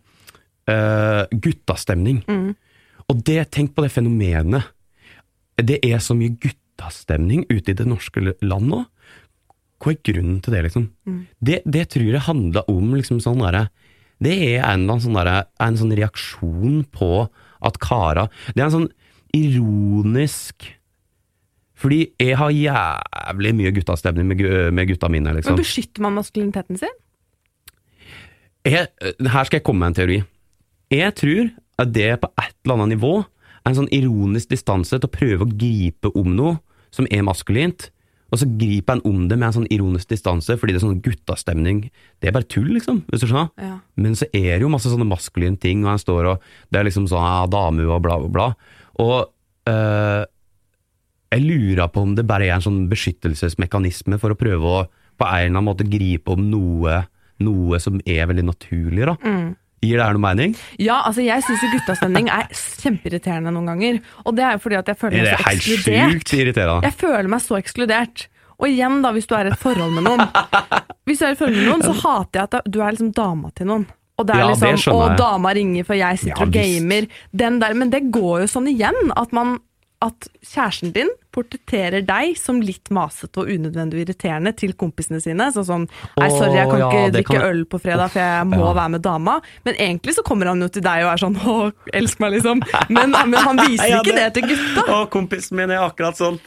uh, 0.69 1.25
guttastemning. 1.31 2.23
Mm. 2.27 2.55
Og 3.09 3.23
det, 3.23 3.51
tenk 3.51 3.75
på 3.75 3.83
det 3.85 3.91
fenomenet. 3.93 4.63
Det 5.61 5.79
er 5.87 6.01
så 6.03 6.15
mye 6.17 6.35
guttastemning 6.41 7.45
ute 7.49 7.71
i 7.71 7.77
det 7.77 7.87
norske 7.87 8.23
land 8.43 8.69
nå. 8.71 8.83
Hva 9.81 9.91
er 9.93 10.01
grunnen 10.07 10.39
til 10.43 10.55
det, 10.55 10.63
liksom? 10.69 10.87
Mm. 11.07 11.19
Det, 11.43 11.59
det 11.67 11.87
tror 11.93 12.07
jeg 12.07 12.27
handler 12.27 12.71
om 12.71 12.93
liksom 12.95 13.19
sånn 13.23 13.43
derre 13.43 13.67
Det 14.23 14.33
er 14.55 14.63
en, 14.69 14.87
sånn 14.87 15.17
der, 15.19 15.49
en 15.61 15.77
sånn 15.79 15.91
reaksjon 15.99 16.85
på 16.95 17.09
at 17.65 17.79
kara 17.83 18.29
Det 18.53 18.61
er 18.61 18.69
en 18.69 18.75
sånn 18.77 18.89
ironisk 19.35 20.69
Fordi 21.75 21.99
jeg 22.23 22.39
har 22.39 22.55
jævlig 22.55 23.51
mye 23.59 23.73
guttastemning 23.75 24.31
med, 24.31 24.45
med 24.71 24.89
gutta 24.93 25.11
mine, 25.11 25.27
Men 25.27 25.41
liksom. 25.41 25.59
beskytter 25.59 26.05
man 26.07 26.15
maskuliniteten 26.21 26.79
sin? 26.79 26.95
Jeg, 28.65 28.87
her 29.21 29.45
skal 29.45 29.59
jeg 29.59 29.63
komme 29.67 29.83
med 29.83 29.91
en 29.91 29.97
teori. 29.99 30.15
Jeg 30.89 31.13
tror 31.19 31.51
at 31.83 31.91
det 31.93 32.07
på 32.23 32.31
et 32.41 32.55
eller 32.63 32.79
annet 32.79 32.95
nivå 32.95 33.11
en 33.65 33.77
sånn 33.77 33.91
ironisk 33.93 34.51
distanse 34.53 34.97
til 34.97 35.09
å 35.09 35.11
prøve 35.11 35.45
å 35.45 35.51
gripe 35.51 36.11
om 36.17 36.35
noe 36.37 36.57
som 36.93 37.07
er 37.11 37.25
maskulint, 37.25 37.89
og 38.33 38.41
så 38.41 38.47
griper 38.59 38.97
en 38.97 39.03
om 39.07 39.25
det 39.29 39.37
med 39.37 39.47
en 39.47 39.55
sånn 39.59 39.67
ironisk 39.73 40.09
distanse 40.11 40.57
fordi 40.59 40.73
det 40.73 40.79
er 40.79 40.85
sånn 40.87 41.01
guttastemning. 41.05 41.83
Det 42.19 42.29
er 42.29 42.35
bare 42.35 42.47
tull, 42.49 42.67
liksom, 42.73 43.03
hvis 43.09 43.23
du 43.23 43.27
skjønner. 43.29 43.51
Ja. 43.61 43.77
Men 44.01 44.17
så 44.17 44.27
er 44.31 44.55
det 44.55 44.65
jo 44.65 44.71
masse 44.73 44.91
sånne 44.91 45.07
maskuline 45.07 45.59
ting, 45.61 45.85
og 45.85 45.93
en 45.93 46.01
står 46.01 46.31
og 46.33 46.47
Det 46.73 46.79
er 46.79 46.87
liksom 46.89 47.07
sånn 47.11 47.25
ja, 47.25 47.45
dame 47.51 47.85
og 47.85 48.01
bla, 48.03 48.17
bla, 48.21 48.31
bla. 48.33 48.47
Og 49.03 49.29
øh, 49.71 50.23
jeg 51.35 51.45
lurer 51.45 51.91
på 51.91 52.05
om 52.05 52.15
det 52.17 52.27
bare 52.27 52.49
er 52.49 52.57
en 52.57 52.65
sånn 52.65 52.85
beskyttelsesmekanisme 52.91 54.19
for 54.21 54.33
å 54.33 54.39
prøve 54.39 54.71
å 54.71 54.85
på 55.15 55.27
en 55.27 55.45
eller 55.45 55.53
annen 55.53 55.69
måte 55.69 55.87
gripe 55.87 56.33
om 56.33 56.41
noe, 56.51 57.05
noe 57.45 57.79
som 57.79 58.01
er 58.03 58.25
veldig 58.27 58.49
naturlig, 58.49 59.05
da. 59.07 59.15
Mm. 59.23 59.53
Gir 59.85 59.99
det 60.01 60.05
her 60.07 60.17
noe 60.17 60.23
mening? 60.25 60.55
Ja, 60.81 61.01
altså 61.05 61.23
jeg 61.25 61.43
syns 61.45 61.61
jo 61.65 61.69
guttastemning 61.77 62.29
er 62.33 62.47
kjempeirriterende 62.81 63.51
noen 63.53 63.69
ganger. 63.73 63.99
Og 64.25 64.35
det 64.37 64.45
er 64.47 64.55
jo 64.57 64.63
fordi 64.65 64.79
at 64.81 64.87
jeg 64.91 64.97
føler 65.01 65.17
Det 65.17 65.25
meg 65.25 65.33
er 65.33 65.37
så 65.37 65.49
helt 65.49 65.59
ekskludert. 65.61 66.33
irriterende. 66.39 66.81
Jeg 66.89 66.97
føler 67.03 67.29
meg 67.35 67.41
så 67.45 67.59
ekskludert. 67.59 68.25
Og 68.55 68.69
igjen, 68.71 69.01
da, 69.03 69.11
hvis 69.11 69.27
du 69.27 69.35
er 69.35 69.49
i 69.49 69.51
et 69.51 69.59
forhold 69.59 69.91
med 69.97 70.05
noen 70.07 70.21
Hvis 71.05 71.19
du 71.19 71.25
er 71.27 71.33
i 71.33 71.35
et 71.35 71.39
forhold 71.41 71.57
med 71.59 71.67
noen, 71.67 71.83
så 71.83 71.91
hater 72.01 72.39
jeg 72.39 72.47
at 72.49 72.69
du 72.71 72.79
er 72.81 72.91
liksom 72.95 73.11
dama 73.17 73.51
til 73.55 73.67
noen. 73.67 73.85
Og 74.17 74.25
det 74.29 74.35
er 74.35 74.39
Ja, 74.39 74.47
liksom 74.47 74.93
'Å, 74.95 75.17
dama 75.19 75.49
ringer, 75.53 75.83
for 75.83 75.93
jeg 75.99 76.19
sitter 76.19 76.39
Ja, 76.39 76.45
og 76.45 76.53
gamer'. 76.55 77.07
Den 77.35 77.59
der, 77.59 77.73
men 77.75 77.89
det 77.91 78.11
går 78.15 78.45
jo 78.45 78.47
sånn 78.47 78.69
igjen. 78.71 78.95
At, 79.17 79.33
man, 79.33 79.59
at 80.01 80.29
kjæresten 80.41 80.93
din 80.95 81.09
portretterer 81.35 82.05
deg 82.07 82.37
som 82.39 82.61
litt 82.63 82.89
masete 82.95 83.43
og 83.43 83.49
unødvendig 83.51 84.05
irriterende 84.05 84.53
til 84.55 84.73
kompisene 84.79 85.19
sine. 85.23 85.49
Sånn 85.55 85.67
sånn 85.67 85.85
'Nei, 86.17 86.29
sorry, 86.31 86.55
jeg 86.55 86.69
kan 86.71 86.79
ja, 86.79 86.89
ikke 86.89 87.11
drikke 87.17 87.35
kan- 87.35 87.47
øl 87.49 87.65
på 87.65 87.79
fredag, 87.83 88.09
for 88.15 88.19
jeg 88.23 88.47
må 88.47 88.59
Ja. 88.63 88.73
være 88.73 88.91
med 88.95 89.01
dama'. 89.03 89.41
Men 89.65 89.75
egentlig 89.75 90.15
så 90.15 90.23
kommer 90.23 90.47
han 90.47 90.61
jo 90.61 90.67
til 90.69 90.81
deg 90.81 91.03
og 91.03 91.11
er 91.13 91.19
sånn 91.25 91.35
'Å, 91.35 91.73
elsk 91.93 92.19
meg', 92.19 92.33
liksom. 92.39 92.61
Men, 92.89 93.11
men 93.11 93.33
han 93.33 93.57
viser 93.57 93.89
Ja, 93.95 93.99
ikke 94.01 94.15
det 94.15 94.33
det- 94.33 94.33
til 94.33 94.49
gutta. 94.55 94.81
Å, 94.87 95.09
kompisen 95.09 95.55
min 95.57 95.69
er 95.71 95.83
akkurat 95.89 96.15
sånn. 96.17 96.39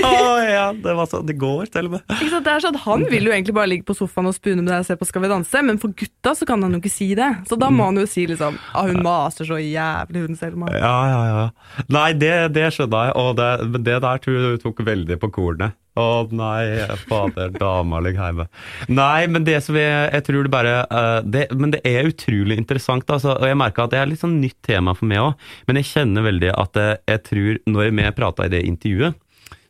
ja, 0.00 0.72
det 0.72 0.94
var 0.96 1.06
sånn 1.06 1.26
det 1.26 1.38
går, 1.38 1.66
til 1.72 1.86
og 1.86 1.90
med. 1.96 2.02
Ikke 2.10 2.30
sant? 2.30 2.44
Det 2.44 2.52
er 2.52 2.60
sånn, 2.60 2.76
Han 2.86 3.04
vil 3.10 3.24
jo 3.24 3.32
egentlig 3.32 3.54
bare 3.54 3.68
ligge 3.68 3.84
på 3.88 3.96
sofaen 3.96 4.26
og 4.28 4.34
spune 4.36 4.62
med 4.62 4.68
deg 4.70 4.80
og 4.80 4.86
se 4.86 4.96
på 4.96 5.06
Skal 5.06 5.22
vi 5.22 5.28
danse, 5.28 5.62
men 5.64 5.78
for 5.78 5.88
gutta 5.96 6.34
så 6.36 6.46
kan 6.46 6.62
han 6.62 6.72
jo 6.72 6.80
ikke 6.80 6.90
si 6.92 7.14
det. 7.14 7.30
Så 7.48 7.58
da 7.58 7.68
må 7.70 7.84
han 7.88 7.96
jo 7.96 8.06
si 8.06 8.26
liksom 8.26 8.58
ah, 8.74 8.82
'Hun 8.86 9.02
maser 9.02 9.44
så 9.46 9.56
jævlig, 9.58 10.26
hun 10.26 10.36
Selma'. 10.36 10.70
Ja, 10.72 10.96
ja, 11.08 11.22
ja. 11.30 11.50
Nei, 11.88 12.12
det, 12.12 12.52
det 12.52 12.72
skjønner 12.74 13.06
jeg, 13.06 13.16
og 13.16 13.36
det, 13.36 13.84
det 13.84 14.00
der 14.02 14.18
tror 14.26 14.46
Hun 14.50 14.62
tok 14.62 14.84
veldig 14.86 15.18
på 15.22 15.30
kornet. 15.34 15.76
Å 15.96 16.26
nei, 16.28 16.84
fader, 17.08 17.54
dama 17.56 18.02
ligger 18.04 18.26
hjemme. 18.28 18.46
Nei, 18.92 19.26
men 19.32 19.46
det 19.46 19.62
som 19.64 19.78
jeg, 19.78 20.10
jeg 20.12 20.26
tror 20.26 20.44
det 20.44 20.52
bare 20.52 20.74
uh, 20.90 21.20
det, 21.24 21.46
Men 21.56 21.72
det 21.72 21.80
er 21.88 22.10
utrolig 22.10 22.58
interessant, 22.60 23.08
altså. 23.08 23.38
Og 23.38 23.48
jeg 23.48 23.56
merker 23.56 23.86
at 23.86 23.94
det 23.94 24.02
er 24.02 24.10
litt 24.10 24.20
sånn 24.20 24.36
nytt 24.42 24.58
tema 24.66 24.92
for 24.98 25.08
meg 25.08 25.22
òg. 25.22 25.46
Men 25.70 25.80
jeg 25.80 25.88
kjenner 25.94 26.26
veldig 26.26 26.50
at 26.52 26.82
jeg, 26.82 26.98
jeg 27.14 27.22
tror, 27.30 27.62
når 27.72 27.94
vi 27.96 28.10
prata 28.18 28.44
i 28.44 28.52
det 28.52 28.66
intervjuet, 28.68 29.16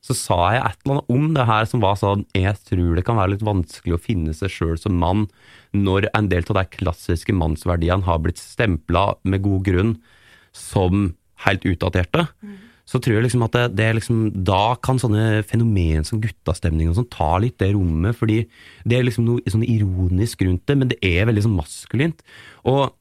så 0.07 0.15
sa 0.15 0.39
jeg 0.55 0.63
et 0.63 0.83
eller 0.85 0.97
annet 0.97 1.15
om 1.17 1.31
det 1.35 1.47
her 1.49 1.65
som 1.67 1.83
var 1.83 1.97
sånn 1.99 2.21
Jeg 2.37 2.55
tror 2.69 2.93
det 2.95 3.03
kan 3.07 3.19
være 3.19 3.33
litt 3.33 3.47
vanskelig 3.47 3.97
å 3.97 4.03
finne 4.03 4.35
seg 4.39 4.53
sjøl 4.55 4.77
som 4.79 4.99
mann 5.01 5.25
når 5.75 6.07
en 6.15 6.29
del 6.31 6.47
av 6.47 6.61
de 6.61 6.65
klassiske 6.77 7.35
mannsverdiene 7.37 8.07
har 8.07 8.21
blitt 8.23 8.39
stempla 8.41 9.17
med 9.27 9.43
god 9.45 9.67
grunn 9.67 9.97
som 10.57 11.11
helt 11.45 11.67
utdaterte. 11.69 12.23
Så 12.87 13.01
tror 13.03 13.17
jeg 13.17 13.27
liksom 13.27 13.43
at 13.43 13.57
det, 13.57 13.65
det 13.75 13.87
er 13.87 13.97
liksom 13.99 14.19
Da 14.47 14.77
kan 14.79 15.01
sånne 15.03 15.43
fenomen 15.49 16.07
som 16.07 16.21
guttastemning 16.23 16.93
og 16.93 17.01
sånn 17.01 17.09
ta 17.11 17.33
litt 17.43 17.59
det 17.59 17.73
rommet, 17.75 18.15
fordi 18.19 18.45
det 18.87 18.99
er 18.99 19.09
liksom 19.09 19.27
noe 19.27 19.43
sånn 19.51 19.67
ironisk 19.67 20.45
rundt 20.47 20.63
det, 20.71 20.77
men 20.79 20.93
det 20.93 21.01
er 21.03 21.27
veldig 21.27 21.47
sånn 21.49 21.57
maskulint. 21.59 22.23
Og 22.71 22.95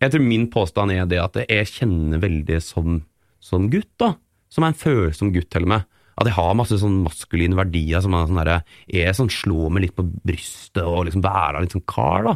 jeg 0.00 0.12
tror 0.12 0.24
min 0.24 0.48
påstand 0.52 0.92
er 0.92 1.08
det 1.08 1.20
at 1.20 1.38
jeg 1.44 1.72
kjenner 1.72 2.20
veldig 2.20 2.60
som, 2.64 3.00
som 3.40 3.68
gutt, 3.72 3.90
da. 4.00 4.14
Som 4.52 4.66
en 4.66 4.76
følsom 4.76 5.32
gutt, 5.32 5.48
til 5.52 5.64
og 5.64 5.72
med. 5.72 5.88
At 6.20 6.28
jeg 6.28 6.36
har 6.36 6.56
masse 6.58 6.76
sånn 6.76 6.98
maskuline 7.04 7.56
verdier 7.56 8.02
som 8.04 8.12
er 8.12 8.26
sånn 8.28 8.40
derre 8.42 8.56
Jeg 8.92 9.16
sånn 9.16 9.30
slår 9.32 9.70
meg 9.72 9.86
litt 9.86 9.94
på 9.96 10.04
brystet 10.04 10.82
og 10.84 11.06
liksom 11.08 11.22
være 11.24 11.62
litt 11.64 11.72
sånn 11.72 11.86
kar, 11.88 12.26
da. 12.28 12.34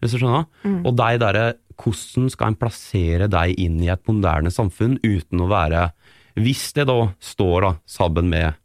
Hvis 0.00 0.16
du 0.16 0.22
skjønner? 0.22 0.46
Og 0.88 0.96
de 0.96 1.20
derre 1.20 1.46
Hvordan 1.76 2.30
skal 2.32 2.54
en 2.54 2.56
plassere 2.56 3.26
deg 3.28 3.58
inn 3.60 3.76
i 3.84 3.90
et 3.92 4.00
moderne 4.08 4.48
samfunn 4.48 4.96
uten 5.04 5.42
å 5.44 5.50
være 5.50 5.90
Hvis 6.36 6.68
det 6.76 6.86
da 6.90 7.10
står 7.22 7.64
da 7.64 7.74
sammen 7.88 8.30
med 8.32 8.56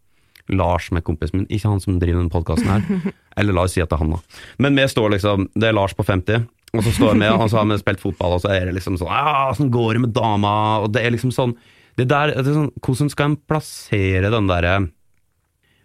Lars 0.52 0.90
som 0.90 1.00
er 1.00 1.06
kompisen 1.08 1.42
min, 1.42 1.50
ikke 1.50 1.70
han 1.70 1.84
som 1.84 2.00
driver 2.02 2.20
denne 2.20 2.34
podkasten 2.34 2.68
her, 2.68 3.12
eller 3.40 3.56
la 3.56 3.68
oss 3.68 3.78
si 3.78 3.84
at 3.84 3.92
det 3.92 3.98
er 3.98 4.04
han, 4.04 4.16
da. 4.18 4.40
Men 4.64 4.80
vi 4.80 4.88
står 4.92 5.14
liksom, 5.16 5.46
det 5.56 5.70
er 5.70 5.78
Lars 5.78 5.96
på 5.96 6.06
50, 6.08 6.48
og 6.72 6.84
så 6.86 6.96
står 6.96 7.20
vi, 7.20 7.28
og 7.32 7.46
så 7.52 7.62
har 7.62 7.70
vi 7.70 7.78
spilt 7.82 8.04
fotball, 8.04 8.38
og 8.38 8.44
så 8.44 8.52
er 8.56 8.68
det 8.68 8.78
liksom 8.78 8.98
sånn 9.00 9.12
Ja, 9.12 9.52
sånn 9.56 9.72
går 9.74 9.96
det 9.96 10.04
med 10.06 10.14
dama? 10.16 10.54
Og 10.84 10.92
det 10.96 11.04
er 11.04 11.16
liksom 11.16 11.34
sånn 11.36 11.56
det 12.00 12.08
der, 12.08 12.32
det 12.32 12.48
er 12.48 12.56
sånn, 12.56 12.72
Hvordan 12.80 13.12
skal 13.12 13.32
en 13.32 13.40
plassere 13.50 14.32
den 14.32 14.48
derre 14.50 14.76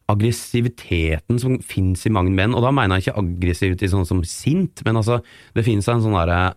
aggressiviteten 0.07 1.41
som 1.43 1.57
finnes 1.67 2.05
i 2.07 2.13
mange 2.15 2.31
menn, 2.31 2.55
og 2.55 2.63
da 2.63 2.71
mener 2.75 3.01
jeg 3.01 3.09
ikke 3.09 3.25
aggressivitet 3.25 3.91
sånn 3.91 4.07
som 4.07 4.23
sint, 4.23 4.85
men 4.87 5.01
altså, 5.01 5.19
det 5.57 5.65
finnes 5.67 5.89
en 5.91 6.05
sånn 6.05 6.15
derre 6.15 6.55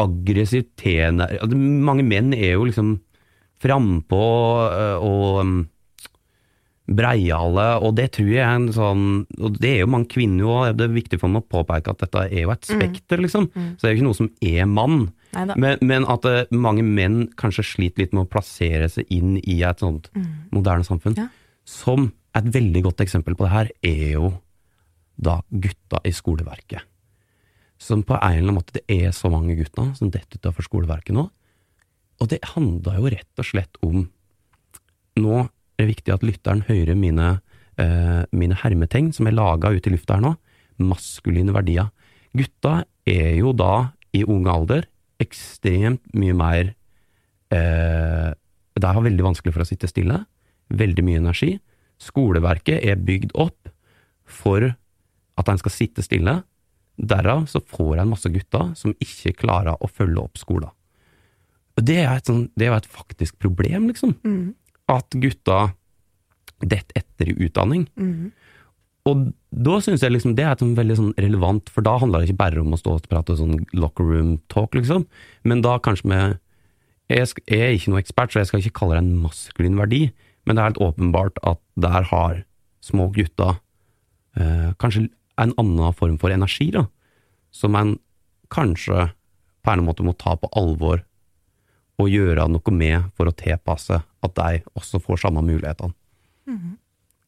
aggressivitet 0.00 1.18
altså, 1.18 1.58
Mange 1.58 2.06
menn 2.06 2.30
er 2.36 2.54
jo 2.54 2.68
liksom 2.68 2.94
frampå 3.62 4.26
øh, 4.66 5.04
og 5.06 5.40
um, 5.42 5.54
breiale, 6.92 7.66
og 7.80 7.94
det 7.96 8.08
tror 8.16 8.30
jeg 8.32 8.42
er 8.42 8.56
en 8.58 8.68
sånn 8.74 9.02
Og 9.38 9.58
det 9.62 9.70
er 9.70 9.84
jo 9.84 9.90
mange 9.92 10.10
kvinner 10.10 10.48
òg, 10.50 10.76
det 10.76 10.88
er 10.88 10.96
viktig 10.96 11.20
for 11.22 11.32
meg 11.32 11.44
å 11.44 11.52
påpeke 11.54 11.94
at 11.94 12.02
dette 12.02 12.24
er 12.26 12.42
jo 12.42 12.52
et 12.54 12.68
spekter, 12.68 13.22
liksom. 13.22 13.48
Så 13.54 13.84
det 13.84 13.88
er 13.88 13.94
jo 13.94 14.00
ikke 14.00 14.08
noe 14.08 14.18
som 14.18 14.32
er 14.42 14.66
mann. 14.68 15.04
Men, 15.32 15.78
men 15.80 16.04
at 16.12 16.26
eh, 16.28 16.50
mange 16.52 16.84
menn 16.84 17.30
kanskje 17.40 17.64
sliter 17.64 18.02
litt 18.02 18.12
med 18.12 18.26
å 18.26 18.32
plassere 18.34 18.90
seg 18.92 19.08
inn 19.14 19.38
i 19.40 19.62
et 19.64 19.80
sånt 19.80 20.10
moderne 20.52 20.84
samfunn. 20.84 21.16
Ja. 21.16 21.30
Som 21.64 22.10
et 22.36 22.48
veldig 22.52 22.82
godt 22.88 23.00
eksempel 23.04 23.36
på 23.38 23.46
det 23.46 23.52
her, 23.54 23.70
er 23.84 24.08
jo 24.16 24.32
da 25.16 25.38
gutta 25.48 26.00
i 26.08 26.12
skoleverket. 26.14 26.84
Som 27.82 28.04
på 28.06 28.16
en 28.16 28.36
eller 28.36 28.44
annen 28.44 28.58
måte 28.60 28.78
Det 28.78 28.84
er 28.86 29.14
så 29.16 29.30
mange 29.32 29.56
gutter 29.58 29.90
som 29.98 30.10
detter 30.12 30.38
utenfor 30.38 30.66
skoleverket 30.68 31.16
nå. 31.16 31.26
Og 32.22 32.30
det 32.30 32.42
handla 32.54 32.98
jo 33.00 33.10
rett 33.10 33.42
og 33.42 33.48
slett 33.48 33.80
om 33.82 34.04
Nå 35.18 35.38
er 35.42 35.82
det 35.82 35.90
viktig 35.90 36.12
at 36.14 36.22
lytteren 36.24 36.62
hører 36.68 36.96
mine, 36.96 37.42
eh, 37.76 38.22
mine 38.32 38.56
hermetegn 38.56 39.10
som 39.12 39.26
er 39.28 39.34
laga 39.36 39.72
ute 39.74 39.90
i 39.90 39.92
lufta 39.92 40.16
her 40.16 40.22
nå. 40.24 40.30
Maskuline 40.80 41.52
verdier. 41.52 41.90
Gutta 42.32 42.86
er 43.04 43.34
jo 43.36 43.52
da, 43.52 43.92
i 44.16 44.22
ung 44.24 44.46
alder, 44.48 44.86
ekstremt 45.20 46.00
mye 46.16 46.36
mer 46.36 46.72
eh, 47.52 48.30
De 48.32 48.88
har 48.88 49.04
veldig 49.04 49.26
vanskelig 49.26 49.52
for 49.52 49.66
å 49.66 49.68
sitte 49.68 49.90
stille. 49.90 50.22
Veldig 50.72 51.04
mye 51.04 51.20
energi. 51.20 51.58
Skoleverket 52.00 52.80
er 52.80 52.96
bygd 52.96 53.36
opp 53.36 53.68
for 54.24 54.64
at 54.72 55.48
en 55.52 55.60
skal 55.60 55.74
sitte 55.74 56.04
stille. 56.04 56.40
Derav 56.96 57.44
så 57.52 57.60
får 57.60 58.00
en 58.00 58.14
masse 58.14 58.32
gutter 58.32 58.72
som 58.80 58.96
ikke 58.96 59.36
klarer 59.44 59.76
å 59.76 59.90
følge 59.92 60.24
opp 60.24 60.40
skolen. 60.40 60.72
Det 61.80 61.98
er, 62.04 62.18
sånn, 62.26 62.50
det 62.56 62.66
er 62.66 62.72
jo 62.72 62.80
et 62.82 62.86
faktisk 62.92 63.38
problem, 63.40 63.88
liksom. 63.88 64.16
At 64.92 65.08
gutta 65.16 65.72
detter 66.62 67.00
etter 67.00 67.30
i 67.32 67.36
utdanning. 67.46 67.86
Og 69.08 69.32
da 69.50 69.80
syns 69.82 70.02
jeg 70.04 70.12
liksom 70.14 70.36
det 70.38 70.44
er 70.46 70.58
sånn 70.60 70.76
veldig 70.78 70.96
sånn 70.96 71.14
relevant, 71.18 71.70
for 71.74 71.82
da 71.82 71.96
handler 71.98 72.20
det 72.22 72.30
ikke 72.30 72.42
bare 72.44 72.60
om 72.60 72.72
å 72.72 72.78
stå 72.78 72.98
og 72.98 73.08
prate 73.10 73.34
sånn 73.38 73.64
locker 73.74 74.04
room 74.04 74.36
talk, 74.48 74.74
liksom, 74.78 75.06
men 75.44 75.62
da 75.64 75.78
kanskje 75.78 76.08
med 76.08 76.38
Jeg 77.10 77.26
er 77.50 77.74
ikke 77.74 77.90
noe 77.90 78.00
ekspert, 78.00 78.32
så 78.32 78.38
jeg 78.38 78.46
skal 78.46 78.60
ikke 78.62 78.78
kalle 78.78 78.94
det 78.94 79.02
en 79.02 79.18
maskulin 79.20 79.76
verdi, 79.76 80.12
men 80.46 80.56
det 80.56 80.62
er 80.62 80.70
helt 80.70 80.78
åpenbart 80.80 81.36
at 81.42 81.58
der 81.76 82.06
har 82.08 82.44
små 82.80 83.10
gutter 83.12 83.58
eh, 84.38 84.70
kanskje 84.80 85.10
en 85.36 85.52
annen 85.60 85.92
form 85.92 86.16
for 86.16 86.32
energi, 86.32 86.70
da, 86.72 86.86
som 87.50 87.74
en 87.76 87.98
kanskje 88.48 89.10
på 89.62 89.74
en 89.74 89.84
måte 89.84 90.06
må 90.06 90.14
ta 90.16 90.38
på 90.38 90.48
alvor 90.56 91.02
og 92.00 92.08
gjøre 92.08 92.46
noe 92.50 92.74
med 92.74 93.10
for 93.18 93.28
å 93.28 93.34
tilpasse 93.36 93.98
at 94.00 94.38
de 94.38 94.62
også 94.78 95.00
får 95.02 95.24
samme 95.26 95.42
mulighetene. 95.44 95.92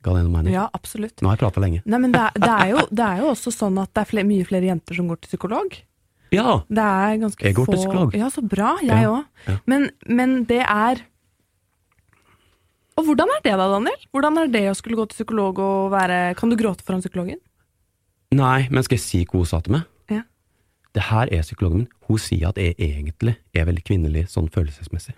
Ga 0.04 0.12
det 0.12 0.24
noe 0.26 0.34
mening? 0.34 0.52
Ja, 0.52 0.66
absolutt. 0.76 1.16
Nå 1.22 1.30
har 1.30 1.38
jeg 1.38 1.44
prata 1.46 1.62
lenge. 1.64 1.80
Nei, 1.88 2.00
men 2.02 2.12
det 2.12 2.20
er, 2.20 2.36
det, 2.36 2.50
er 2.52 2.70
jo, 2.74 2.84
det 2.92 3.04
er 3.06 3.22
jo 3.22 3.30
også 3.32 3.52
sånn 3.54 3.78
at 3.80 3.92
det 3.96 4.02
er 4.02 4.10
flere, 4.10 4.28
mye 4.28 4.44
flere 4.48 4.68
jenter 4.68 4.98
som 4.98 5.08
går 5.08 5.22
til 5.22 5.32
psykolog. 5.32 5.78
Ja! 6.34 6.58
Det 6.68 6.84
er 6.84 7.16
ganske 7.22 7.46
Jeg 7.46 7.56
går 7.56 7.70
til 7.70 7.80
psykolog. 7.80 8.16
Ja, 8.18 8.28
så 8.32 8.44
bra. 8.44 8.74
Jeg 8.82 9.06
Ja, 9.06 9.22
ja. 9.46 9.56
Men, 9.70 9.88
men 10.06 10.42
det 10.50 10.60
er 10.60 11.04
Og 12.98 13.06
hvordan 13.06 13.30
er 13.36 13.42
det 13.44 13.54
da, 13.54 13.68
Daniel? 13.70 14.06
Hvordan 14.12 14.38
er 14.42 14.50
det 14.52 14.64
å 14.70 14.76
skulle 14.76 14.98
gå 14.98 15.06
til 15.10 15.20
psykolog 15.22 15.58
og 15.62 15.92
være 15.94 16.34
Kan 16.38 16.50
du 16.50 16.58
gråte 16.58 16.84
foran 16.86 17.02
psykologen? 17.04 17.40
Nei, 18.34 18.66
men 18.70 18.82
skal 18.82 18.98
jeg 18.98 19.04
si 19.04 19.22
hva 19.24 19.40
hun 19.40 19.48
sa 19.48 19.60
til 19.62 19.76
meg? 19.76 19.88
Det 20.94 21.02
her 21.08 21.30
er 21.34 21.42
psykologen 21.42 21.84
min. 21.84 21.88
Hun 22.06 22.20
sier 22.22 22.52
at 22.52 22.58
jeg 22.60 22.76
egentlig 22.78 23.34
er 23.54 23.66
veldig 23.66 23.84
kvinnelig 23.86 24.28
sånn 24.30 24.50
følelsesmessig. 24.54 25.14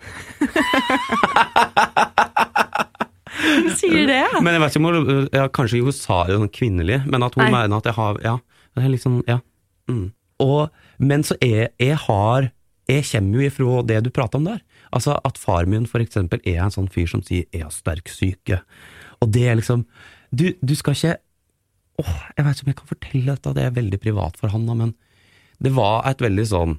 Hun 3.37 3.69
sier 3.77 4.07
det, 4.09 4.17
ja. 4.17 4.41
Men 4.41 4.55
jeg 4.55 4.63
vet 4.63 4.75
ikke 4.75 4.81
om 4.81 4.87
hun 4.87 5.29
ja, 5.33 5.47
Kanskje 5.53 5.81
hun 5.85 5.95
sa 5.95 6.23
det 6.27 6.37
sånn 6.37 6.53
kvinnelig, 6.53 7.01
men 7.09 7.25
at 7.25 7.35
hun 7.37 7.45
Nei. 7.45 7.51
mener 7.53 7.79
at 7.79 7.89
jeg 7.89 7.97
har 7.97 8.21
Ja. 8.25 8.37
Det 8.77 8.83
er 8.85 8.93
liksom, 8.93 9.21
ja. 9.25 9.39
Mm. 9.89 10.11
Og, 10.43 10.69
men 11.01 11.23
så 11.25 11.37
er 11.41 11.71
jeg 11.81 11.97
har 12.03 12.51
Jeg 12.87 13.05
kommer 13.11 13.39
jo 13.39 13.47
ifra 13.49 13.79
det 13.87 14.01
du 14.05 14.11
prater 14.13 14.39
om 14.39 14.45
der. 14.47 14.61
Altså 14.95 15.17
at 15.27 15.37
far 15.37 15.67
min 15.69 15.87
for 15.89 16.03
eksempel 16.03 16.41
er 16.47 16.61
en 16.63 16.73
sånn 16.73 16.89
fyr 16.91 17.07
som 17.11 17.21
sier 17.21 17.45
'jeg 17.51 17.63
har 17.63 17.71
sterk 17.71 18.07
syke'. 18.07 18.61
Og 19.21 19.31
det 19.31 19.47
er 19.47 19.55
liksom 19.55 19.85
Du, 20.33 20.53
du 20.63 20.75
skal 20.75 20.93
ikke 20.93 21.17
Åh, 21.99 22.17
jeg 22.37 22.45
vet 22.45 22.55
ikke 22.55 22.65
om 22.65 22.69
jeg 22.69 22.77
kan 22.77 22.87
fortelle 22.87 23.33
dette, 23.33 23.53
det 23.55 23.63
er 23.63 23.71
veldig 23.73 23.99
privat 23.99 24.37
for 24.37 24.49
han, 24.49 24.67
da, 24.67 24.73
men 24.73 24.93
det 25.63 25.73
var 25.75 26.05
et 26.09 26.21
veldig 26.21 26.45
sånn 26.47 26.75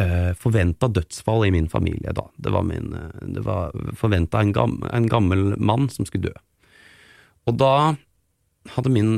uh, 0.00 0.32
forventa 0.38 0.88
dødsfall 0.88 1.46
i 1.48 1.52
min 1.54 1.68
familie 1.72 2.14
da. 2.16 2.24
Det 2.36 2.52
var, 2.54 2.64
min, 2.68 2.94
eh, 2.96 3.42
var 3.44 3.74
forventa 3.98 4.40
en, 4.40 4.52
gam, 4.56 4.78
en 4.92 5.08
gammel 5.10 5.52
mann 5.60 5.90
som 5.92 6.08
skulle 6.08 6.32
dø. 6.32 6.36
Og 7.50 7.58
da 7.60 7.74
hadde 8.76 8.94
min 8.94 9.16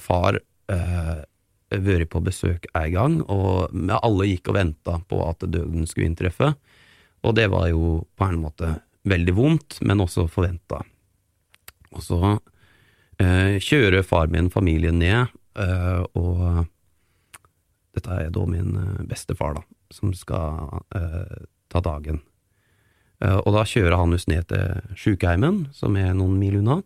far 0.00 0.40
uh, 0.72 1.20
vært 1.68 2.10
på 2.12 2.22
besøk 2.24 2.68
en 2.78 2.92
gang, 2.94 3.16
og 3.28 3.74
alle 3.98 4.28
gikk 4.30 4.48
og 4.48 4.56
venta 4.56 4.98
på 5.08 5.20
at 5.26 5.44
døden 5.44 5.86
skulle 5.88 6.08
inntreffe. 6.08 6.54
Og 7.26 7.34
det 7.36 7.48
var 7.52 7.68
jo 7.68 8.04
på 8.16 8.28
en 8.28 8.40
måte 8.40 8.78
veldig 9.08 9.34
vondt, 9.36 9.80
men 9.84 10.00
også 10.04 10.28
forventa. 10.30 10.80
Og 11.94 12.04
så 12.04 12.20
eh, 13.20 13.58
kjører 13.62 14.06
far 14.06 14.30
min 14.32 14.50
familien 14.52 15.00
ned, 15.02 15.32
eh, 15.58 16.02
og 16.18 16.66
dette 17.98 18.16
er 18.24 18.32
da 18.34 18.46
min 18.48 18.74
eh, 18.78 19.04
bestefar, 19.10 19.58
da, 19.58 19.64
som 19.94 20.14
skal 20.16 20.82
eh, 20.96 21.46
ta 21.72 21.82
dagen. 21.84 22.22
Eh, 23.24 23.38
og 23.42 23.54
da 23.56 23.64
kjører 23.66 23.98
han 23.98 24.14
oss 24.14 24.28
ned 24.30 24.48
til 24.52 24.94
sjukeheimen, 24.98 25.66
som 25.76 25.98
er 25.98 26.14
noen 26.16 26.38
mil 26.40 26.60
unna. 26.60 26.80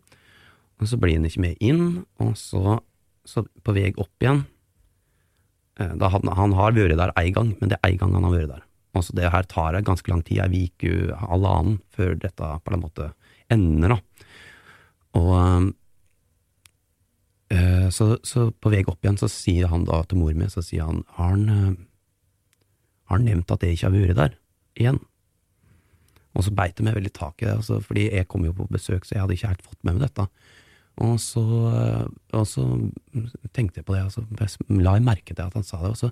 Og 0.81 0.89
så 0.89 0.99
blir 0.99 1.17
han 1.17 1.27
ikke 1.29 1.45
med 1.45 1.63
inn, 1.63 2.03
og 2.23 2.33
så, 2.39 2.79
så 3.27 3.45
på 3.63 3.75
vei 3.75 3.91
opp 3.93 4.23
igjen 4.23 4.43
eh, 5.79 5.93
han, 5.93 6.33
han 6.39 6.55
har 6.57 6.75
vært 6.75 6.97
der 6.99 7.13
én 7.21 7.35
gang, 7.35 7.53
men 7.59 7.71
det 7.71 7.79
er 7.79 7.93
én 7.93 8.01
gang 8.01 8.15
han 8.17 8.27
har 8.27 8.35
vært 8.37 8.55
der. 8.55 8.65
Altså 8.93 9.15
det 9.17 9.29
her 9.33 9.45
tar 9.49 9.73
det 9.73 9.85
ganske 9.87 10.09
lang 10.11 10.21
tid, 10.25 10.41
ei 10.43 10.67
uke, 10.67 11.15
halvannen, 11.17 11.79
før 11.93 12.17
dette 12.21 12.49
på 12.61 12.73
en 12.73 12.83
måte 12.83 13.13
ender, 13.53 13.95
da. 13.95 14.27
Og 15.21 15.31
eh, 15.37 15.71
så, 17.93 18.15
så 18.25 18.47
på 18.51 18.71
vei 18.73 18.83
opp 18.87 19.03
igjen 19.03 19.19
så 19.19 19.29
sier 19.31 19.69
han 19.71 19.85
da 19.85 20.01
til 20.07 20.21
mor 20.21 20.33
mi, 20.37 20.47
så 20.49 20.63
sier 20.65 20.87
han 20.87 21.03
har 21.17 21.33
han, 21.35 21.49
eh, 21.51 21.73
har 23.09 23.19
han 23.19 23.27
nevnt 23.27 23.51
at 23.53 23.65
jeg 23.65 23.77
ikke 23.77 23.89
har 23.89 23.95
vært 23.97 24.19
der 24.21 24.37
igjen? 24.79 24.99
Og 26.33 26.47
så 26.47 26.53
beit 26.55 26.77
det 26.77 26.85
meg 26.87 26.97
veldig 26.97 27.13
tak 27.13 27.43
i 27.43 27.45
det, 27.45 27.57
altså, 27.59 27.77
fordi 27.83 28.07
jeg 28.07 28.27
kom 28.31 28.45
jo 28.47 28.55
på 28.57 28.65
besøk, 28.71 29.05
så 29.05 29.15
jeg 29.15 29.21
hadde 29.21 29.35
ikke 29.37 29.51
helt 29.51 29.67
fått 29.67 29.81
med 29.83 29.99
meg 29.99 30.07
dette. 30.07 30.25
Og 31.03 31.19
så, 31.21 31.43
øh, 31.73 32.07
og 32.37 32.47
så 32.49 32.63
tenkte 33.53 33.81
jeg 33.81 33.85
på 33.85 33.97
det, 33.97 34.05
og 34.07 34.15
så 34.15 34.23
altså, 34.39 34.65
la 34.69 34.95
jeg 34.97 35.05
merke 35.05 35.33
til 35.33 35.43
at 35.45 35.53
han 35.57 35.65
sa 35.67 35.81
det. 35.83 35.93
Og 35.93 35.99
så, 35.99 36.09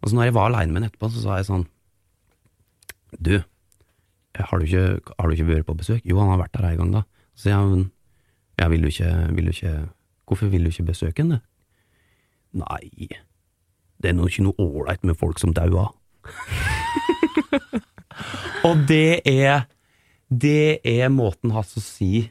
og 0.00 0.10
så 0.10 0.18
når 0.18 0.28
jeg 0.28 0.36
var 0.36 0.50
aleine 0.50 0.74
med 0.74 0.82
ham 0.82 0.92
etterpå, 0.92 1.10
så 1.10 1.24
sa 1.24 1.40
jeg 1.40 1.48
sånn 1.50 1.66
Du, 3.14 3.34
har 4.34 4.58
du, 4.58 4.64
ikke, 4.66 5.14
har 5.18 5.26
du 5.26 5.34
ikke 5.34 5.50
vært 5.50 5.66
på 5.66 5.78
besøk? 5.78 6.06
Jo, 6.06 6.18
han 6.22 6.32
har 6.34 6.42
vært 6.42 6.54
der 6.54 6.70
ei 6.70 6.78
gang, 6.78 6.94
da. 6.94 7.04
Så 7.34 7.48
sier 7.48 7.58
han 7.58 7.84
ja, 8.58 8.68
vil 8.70 8.82
du 8.82 8.90
ikke, 8.90 9.10
vil 9.34 9.50
du 9.50 9.54
ikke 9.54 9.74
Hvorfor 10.26 10.50
vil 10.52 10.64
du 10.64 10.72
ikke 10.72 10.90
besøke 10.90 11.22
henne? 11.22 11.40
Nei, 12.54 13.08
det 14.00 14.10
er 14.10 14.16
nå 14.16 14.28
ikke 14.28 14.46
noe 14.46 14.60
ålreit 14.62 15.04
med 15.04 15.18
folk 15.18 15.40
som 15.42 15.54
dauer. 15.56 15.92
Og 18.64 18.86
det 18.88 19.20
er 19.28 19.66
Det 20.30 20.80
er 20.84 21.10
måten 21.12 21.52
hans 21.52 21.76
å 21.76 21.82
si 21.84 22.30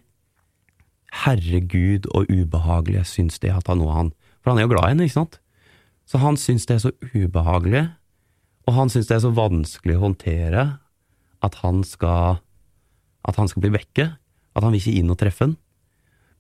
Herregud, 1.14 2.08
og 2.18 2.26
ubehagelig 2.26 2.98
jeg 2.98 3.12
syns 3.12 3.40
det 3.40 3.52
at 3.54 3.68
han 3.70 3.78
nå 3.78 3.92
han 3.94 4.10
For 4.42 4.52
han 4.52 4.60
er 4.60 4.66
jo 4.66 4.74
glad 4.74 4.88
i 4.88 4.96
henne, 4.96 5.06
ikke 5.06 5.20
sant? 5.20 5.38
Så 6.10 6.20
han 6.20 6.40
syns 6.40 6.66
det 6.68 6.76
er 6.76 6.82
så 6.84 6.92
ubehagelig, 7.14 7.86
og 8.68 8.76
han 8.76 8.90
syns 8.92 9.08
det 9.08 9.16
er 9.16 9.22
så 9.24 9.32
vanskelig 9.36 10.00
å 10.00 10.06
håndtere 10.08 10.66
at 11.44 11.60
han 11.62 11.84
skal 11.88 12.42
At 13.24 13.38
han 13.40 13.48
skal 13.48 13.64
bli 13.64 13.72
vekke. 13.72 14.10
At 14.54 14.66
han 14.66 14.74
vil 14.74 14.82
ikke 14.82 15.00
inn 15.00 15.12
og 15.14 15.20
treffe 15.22 15.46
henne. 15.46 15.60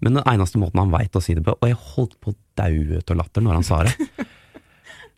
Men 0.03 0.19
den 0.19 0.25
eneste 0.27 0.59
måten 0.59 0.81
han 0.81 0.91
veit 0.93 1.15
å 1.15 1.21
si 1.23 1.35
det 1.37 1.45
på 1.45 1.55
Og 1.55 1.69
jeg 1.69 1.79
holdt 1.95 2.17
på 2.19 2.33
å 2.33 2.39
daue 2.59 2.99
av 2.99 3.19
latter 3.19 3.45
når 3.45 3.59
han 3.59 3.67
sa 3.67 3.83
det. 3.87 3.93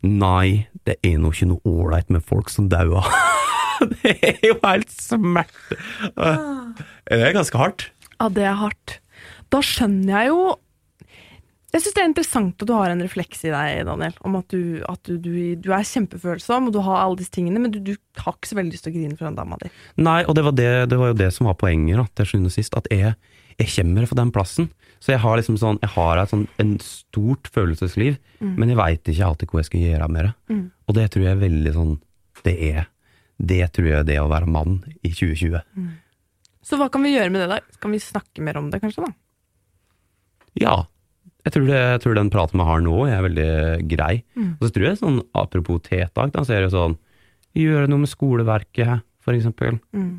Nei, 0.06 0.68
det 0.86 1.00
er 1.04 1.16
nå 1.18 1.32
ikke 1.34 1.48
noe 1.50 1.66
ålreit 1.66 2.12
med 2.12 2.22
folk 2.24 2.52
som 2.52 2.68
dauer. 2.70 3.08
det 4.04 4.14
er 4.14 4.44
jo 4.46 4.58
helt 4.62 4.92
smerte. 4.92 5.78
Det 6.14 7.18
er 7.18 7.34
ganske 7.34 7.58
hardt. 7.60 7.88
Ja, 8.16 8.28
det 8.32 8.46
er 8.46 8.56
hardt. 8.60 9.00
Da 9.52 9.60
skjønner 9.64 10.12
jeg 10.12 10.30
jo 10.32 10.38
Jeg 11.74 11.82
syns 11.82 11.96
det 11.96 12.02
er 12.02 12.08
interessant 12.08 12.62
at 12.62 12.68
du 12.68 12.72
har 12.72 12.92
en 12.92 13.02
refleks 13.04 13.42
i 13.44 13.50
deg, 13.52 13.82
Daniel, 13.88 14.14
om 14.24 14.38
at 14.38 14.46
du, 14.54 14.78
at 14.88 15.00
du, 15.04 15.18
du, 15.20 15.32
du 15.60 15.68
er 15.74 15.84
kjempefølsom, 15.84 16.70
og 16.70 16.76
du 16.76 16.78
har 16.86 17.02
alle 17.02 17.18
disse 17.20 17.34
tingene, 17.34 17.60
men 17.60 17.74
du, 17.74 17.82
du 17.84 17.92
har 18.22 18.36
ikke 18.36 18.48
så 18.48 18.56
veldig 18.56 18.72
lyst 18.72 18.86
til 18.86 18.94
å 18.94 18.96
grine 18.96 19.18
foran 19.18 19.36
dama 19.36 19.58
di. 19.60 19.68
Nei, 20.00 20.22
og 20.24 20.38
det 20.38 20.46
var, 20.46 20.56
det, 20.56 20.70
det 20.92 21.00
var 21.00 21.12
jo 21.12 21.18
det 21.18 21.28
som 21.36 21.50
var 21.50 21.58
poenget 21.60 22.00
da, 22.00 22.06
til 22.16 22.30
sjuende 22.30 22.52
og 22.52 22.56
sist, 22.56 22.78
at 22.78 22.88
jeg, 22.94 23.12
jeg 23.56 23.72
kommer 23.72 24.08
fra 24.08 24.18
den 24.20 24.32
plassen. 24.34 24.70
Så 25.00 25.12
jeg 25.12 25.22
har 25.22 25.36
liksom 25.38 25.58
sånn, 25.60 25.78
jeg 25.84 25.92
har 25.92 26.18
et 26.18 26.32
sånn, 26.32 26.46
en 26.62 26.74
stort 26.82 27.48
følelsesliv, 27.52 28.16
men 28.40 28.72
jeg 28.72 28.78
veit 28.78 29.10
ikke 29.12 29.28
alltid 29.28 29.52
hva 29.52 29.60
jeg 29.60 29.68
skal 29.68 29.84
gjøre 29.84 30.08
med 30.12 30.26
det. 30.26 30.32
Mm. 30.52 30.64
Og 30.86 30.96
det 30.96 31.06
tror 31.12 31.26
jeg 31.26 31.36
er 31.36 31.44
veldig 31.44 31.72
sånn, 31.76 31.94
det 32.48 32.56
er, 32.70 32.88
det 33.52 33.60
tror 33.76 33.88
jeg 33.90 34.00
er 34.00 34.08
det 34.08 34.18
å 34.22 34.30
være 34.32 34.50
mann 34.50 34.80
i 35.02 35.12
2020. 35.12 35.60
Så 36.66 36.80
hva 36.80 36.88
kan 36.92 37.04
vi 37.06 37.14
gjøre 37.14 37.30
med 37.32 37.44
det, 37.44 37.48
da? 37.52 37.78
Kan 37.82 37.94
vi 37.94 38.02
snakke 38.02 38.44
mer 38.44 38.58
om 38.58 38.72
det, 38.72 38.80
kanskje? 38.82 39.06
da? 39.06 39.12
Ja, 40.56 40.76
jeg 41.46 41.54
tror, 41.54 41.66
det, 41.68 41.78
jeg 41.78 42.02
tror 42.02 42.16
den 42.18 42.32
praten 42.32 42.58
vi 42.58 42.66
har 42.66 42.80
nå 42.82 42.94
er 43.06 43.26
veldig 43.28 43.50
grei. 43.86 44.14
Mm. 44.34 44.56
Og 44.56 44.64
så 44.64 44.72
tror 44.74 44.88
jeg 44.88 44.98
sånn, 44.98 45.20
apropos 45.38 45.84
tetak, 45.84 46.32
da, 46.34 46.42
så 46.42 46.56
er 46.56 46.64
det 46.64 46.72
sånn, 46.74 46.96
gjøre 47.56 47.90
noe 47.92 48.02
med 48.02 48.10
skoleverket, 48.10 49.04
for 49.22 49.36
eksempel. 49.36 49.78
Mm. 49.94 50.16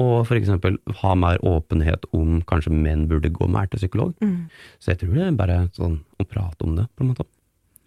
Og 0.00 0.24
for 0.26 0.34
eksempel 0.34 0.80
ha 1.02 1.14
mer 1.14 1.38
åpenhet 1.46 2.08
om 2.16 2.40
kanskje 2.48 2.74
menn 2.74 3.06
burde 3.10 3.30
gå 3.30 3.46
mer 3.50 3.68
til 3.70 3.78
psykolog. 3.84 4.14
Mm. 4.24 4.50
Så 4.82 4.92
jeg 4.92 5.04
tror 5.04 5.14
det 5.14 5.26
er 5.28 5.38
bare 5.38 5.58
sånn 5.76 6.00
å 6.18 6.26
prate 6.26 6.66
om 6.66 6.74
det, 6.80 6.88
på 6.94 7.04
en 7.04 7.12
måte. 7.12 7.28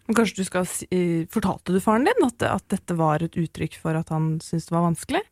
Kanskje 0.07 0.39
du 0.39 0.47
skal 0.47 0.67
si, 0.71 0.87
eh, 0.91 1.25
Fortalte 1.27 1.73
du 1.75 1.81
faren 1.83 2.07
din 2.07 2.23
at, 2.23 2.43
at 2.47 2.63
dette 2.71 2.95
var 2.95 3.23
et 3.23 3.35
uttrykk 3.35 3.75
for 3.81 3.97
at 3.99 4.07
han 4.13 4.37
syntes 4.39 4.69
det 4.69 4.75
var 4.77 4.85
vanskelig? 4.87 5.23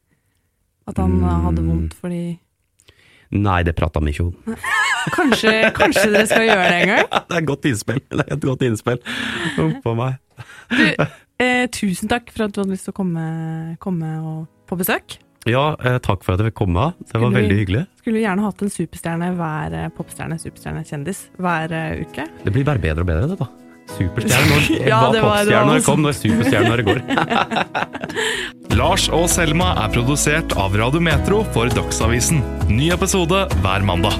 At 0.85 0.99
han 0.99 1.15
mm. 1.21 1.29
hadde 1.47 1.63
vondt 1.65 1.95
fordi 1.97 2.23
Nei, 3.35 3.63
det 3.65 3.73
prata 3.75 3.99
vi 4.03 4.13
ikke 4.13 4.27
om. 4.27 4.57
Kanskje, 5.15 5.51
kanskje 5.75 6.05
dere 6.13 6.27
skal 6.29 6.45
gjøre 6.45 6.65
det 6.69 6.75
en 6.77 6.91
gang? 6.91 7.07
Det 7.27 7.35
er 7.35 7.41
et 7.41 7.47
godt 7.49 7.65
innspill. 7.67 8.01
Det 8.05 8.23
er 8.23 8.33
et 8.35 8.45
godt 8.45 8.65
innspill. 8.67 8.99
På 9.83 9.95
meg. 9.97 10.19
Du, 10.69 10.83
eh, 11.41 11.65
tusen 11.73 12.11
takk 12.11 12.29
for 12.31 12.45
at 12.45 12.53
du 12.53 12.61
hadde 12.61 12.75
lyst 12.75 12.88
til 12.88 12.93
å 12.93 12.99
komme, 13.01 13.25
komme 13.81 14.13
på 14.69 14.77
besøk. 14.79 15.17
Ja, 15.45 15.75
eh, 15.86 15.99
takk 16.01 16.23
for 16.25 16.34
at 16.34 16.41
jeg 16.41 16.49
fikk 16.49 16.58
komme. 16.63 16.88
Det 16.97 17.05
var 17.05 17.12
Skulle 17.12 17.27
var 17.29 17.36
veldig 17.38 17.58
hyggelig. 17.60 17.84
Skulle 18.01 18.23
gjerne 18.23 18.45
hatt 18.47 18.63
en 18.65 18.71
superstjerne 18.73 19.27
hver 19.38 19.75
eh, 19.77 19.91
popstjerne, 19.93 20.39
superstjerne, 20.41 20.81
kjendis 20.89 21.19
hver 21.38 21.75
uh, 21.75 22.01
uke. 22.01 22.25
Det 22.45 22.53
blir 22.55 22.65
bare 22.65 22.81
bedre 22.81 23.05
og 23.05 23.10
bedre, 23.12 23.29
det, 23.29 23.38
da. 23.43 23.47
Superstjerne 23.93 24.49
når 24.49 24.69
Ja, 24.89 25.01
var 25.03 25.13
det 25.13 25.21
var- 25.21 25.38
popstjerne 25.38 25.67
når 25.69 25.77
det 25.77 25.86
kom, 25.86 26.01
nå 26.01 26.10
er 26.10 26.17
superstjerne 26.17 26.71
når 26.73 26.81
det 26.81 26.88
går. 26.89 26.99
Lars 28.79 29.05
og 29.13 29.29
Selma 29.31 29.69
er 29.86 29.93
produsert 29.93 30.58
av 30.60 30.73
Radio 30.81 30.99
Metro 30.99 31.43
for 31.53 31.69
Dagsavisen. 31.77 32.41
Ny 32.73 32.89
episode 32.97 33.45
hver 33.62 33.86
mandag. 33.86 34.17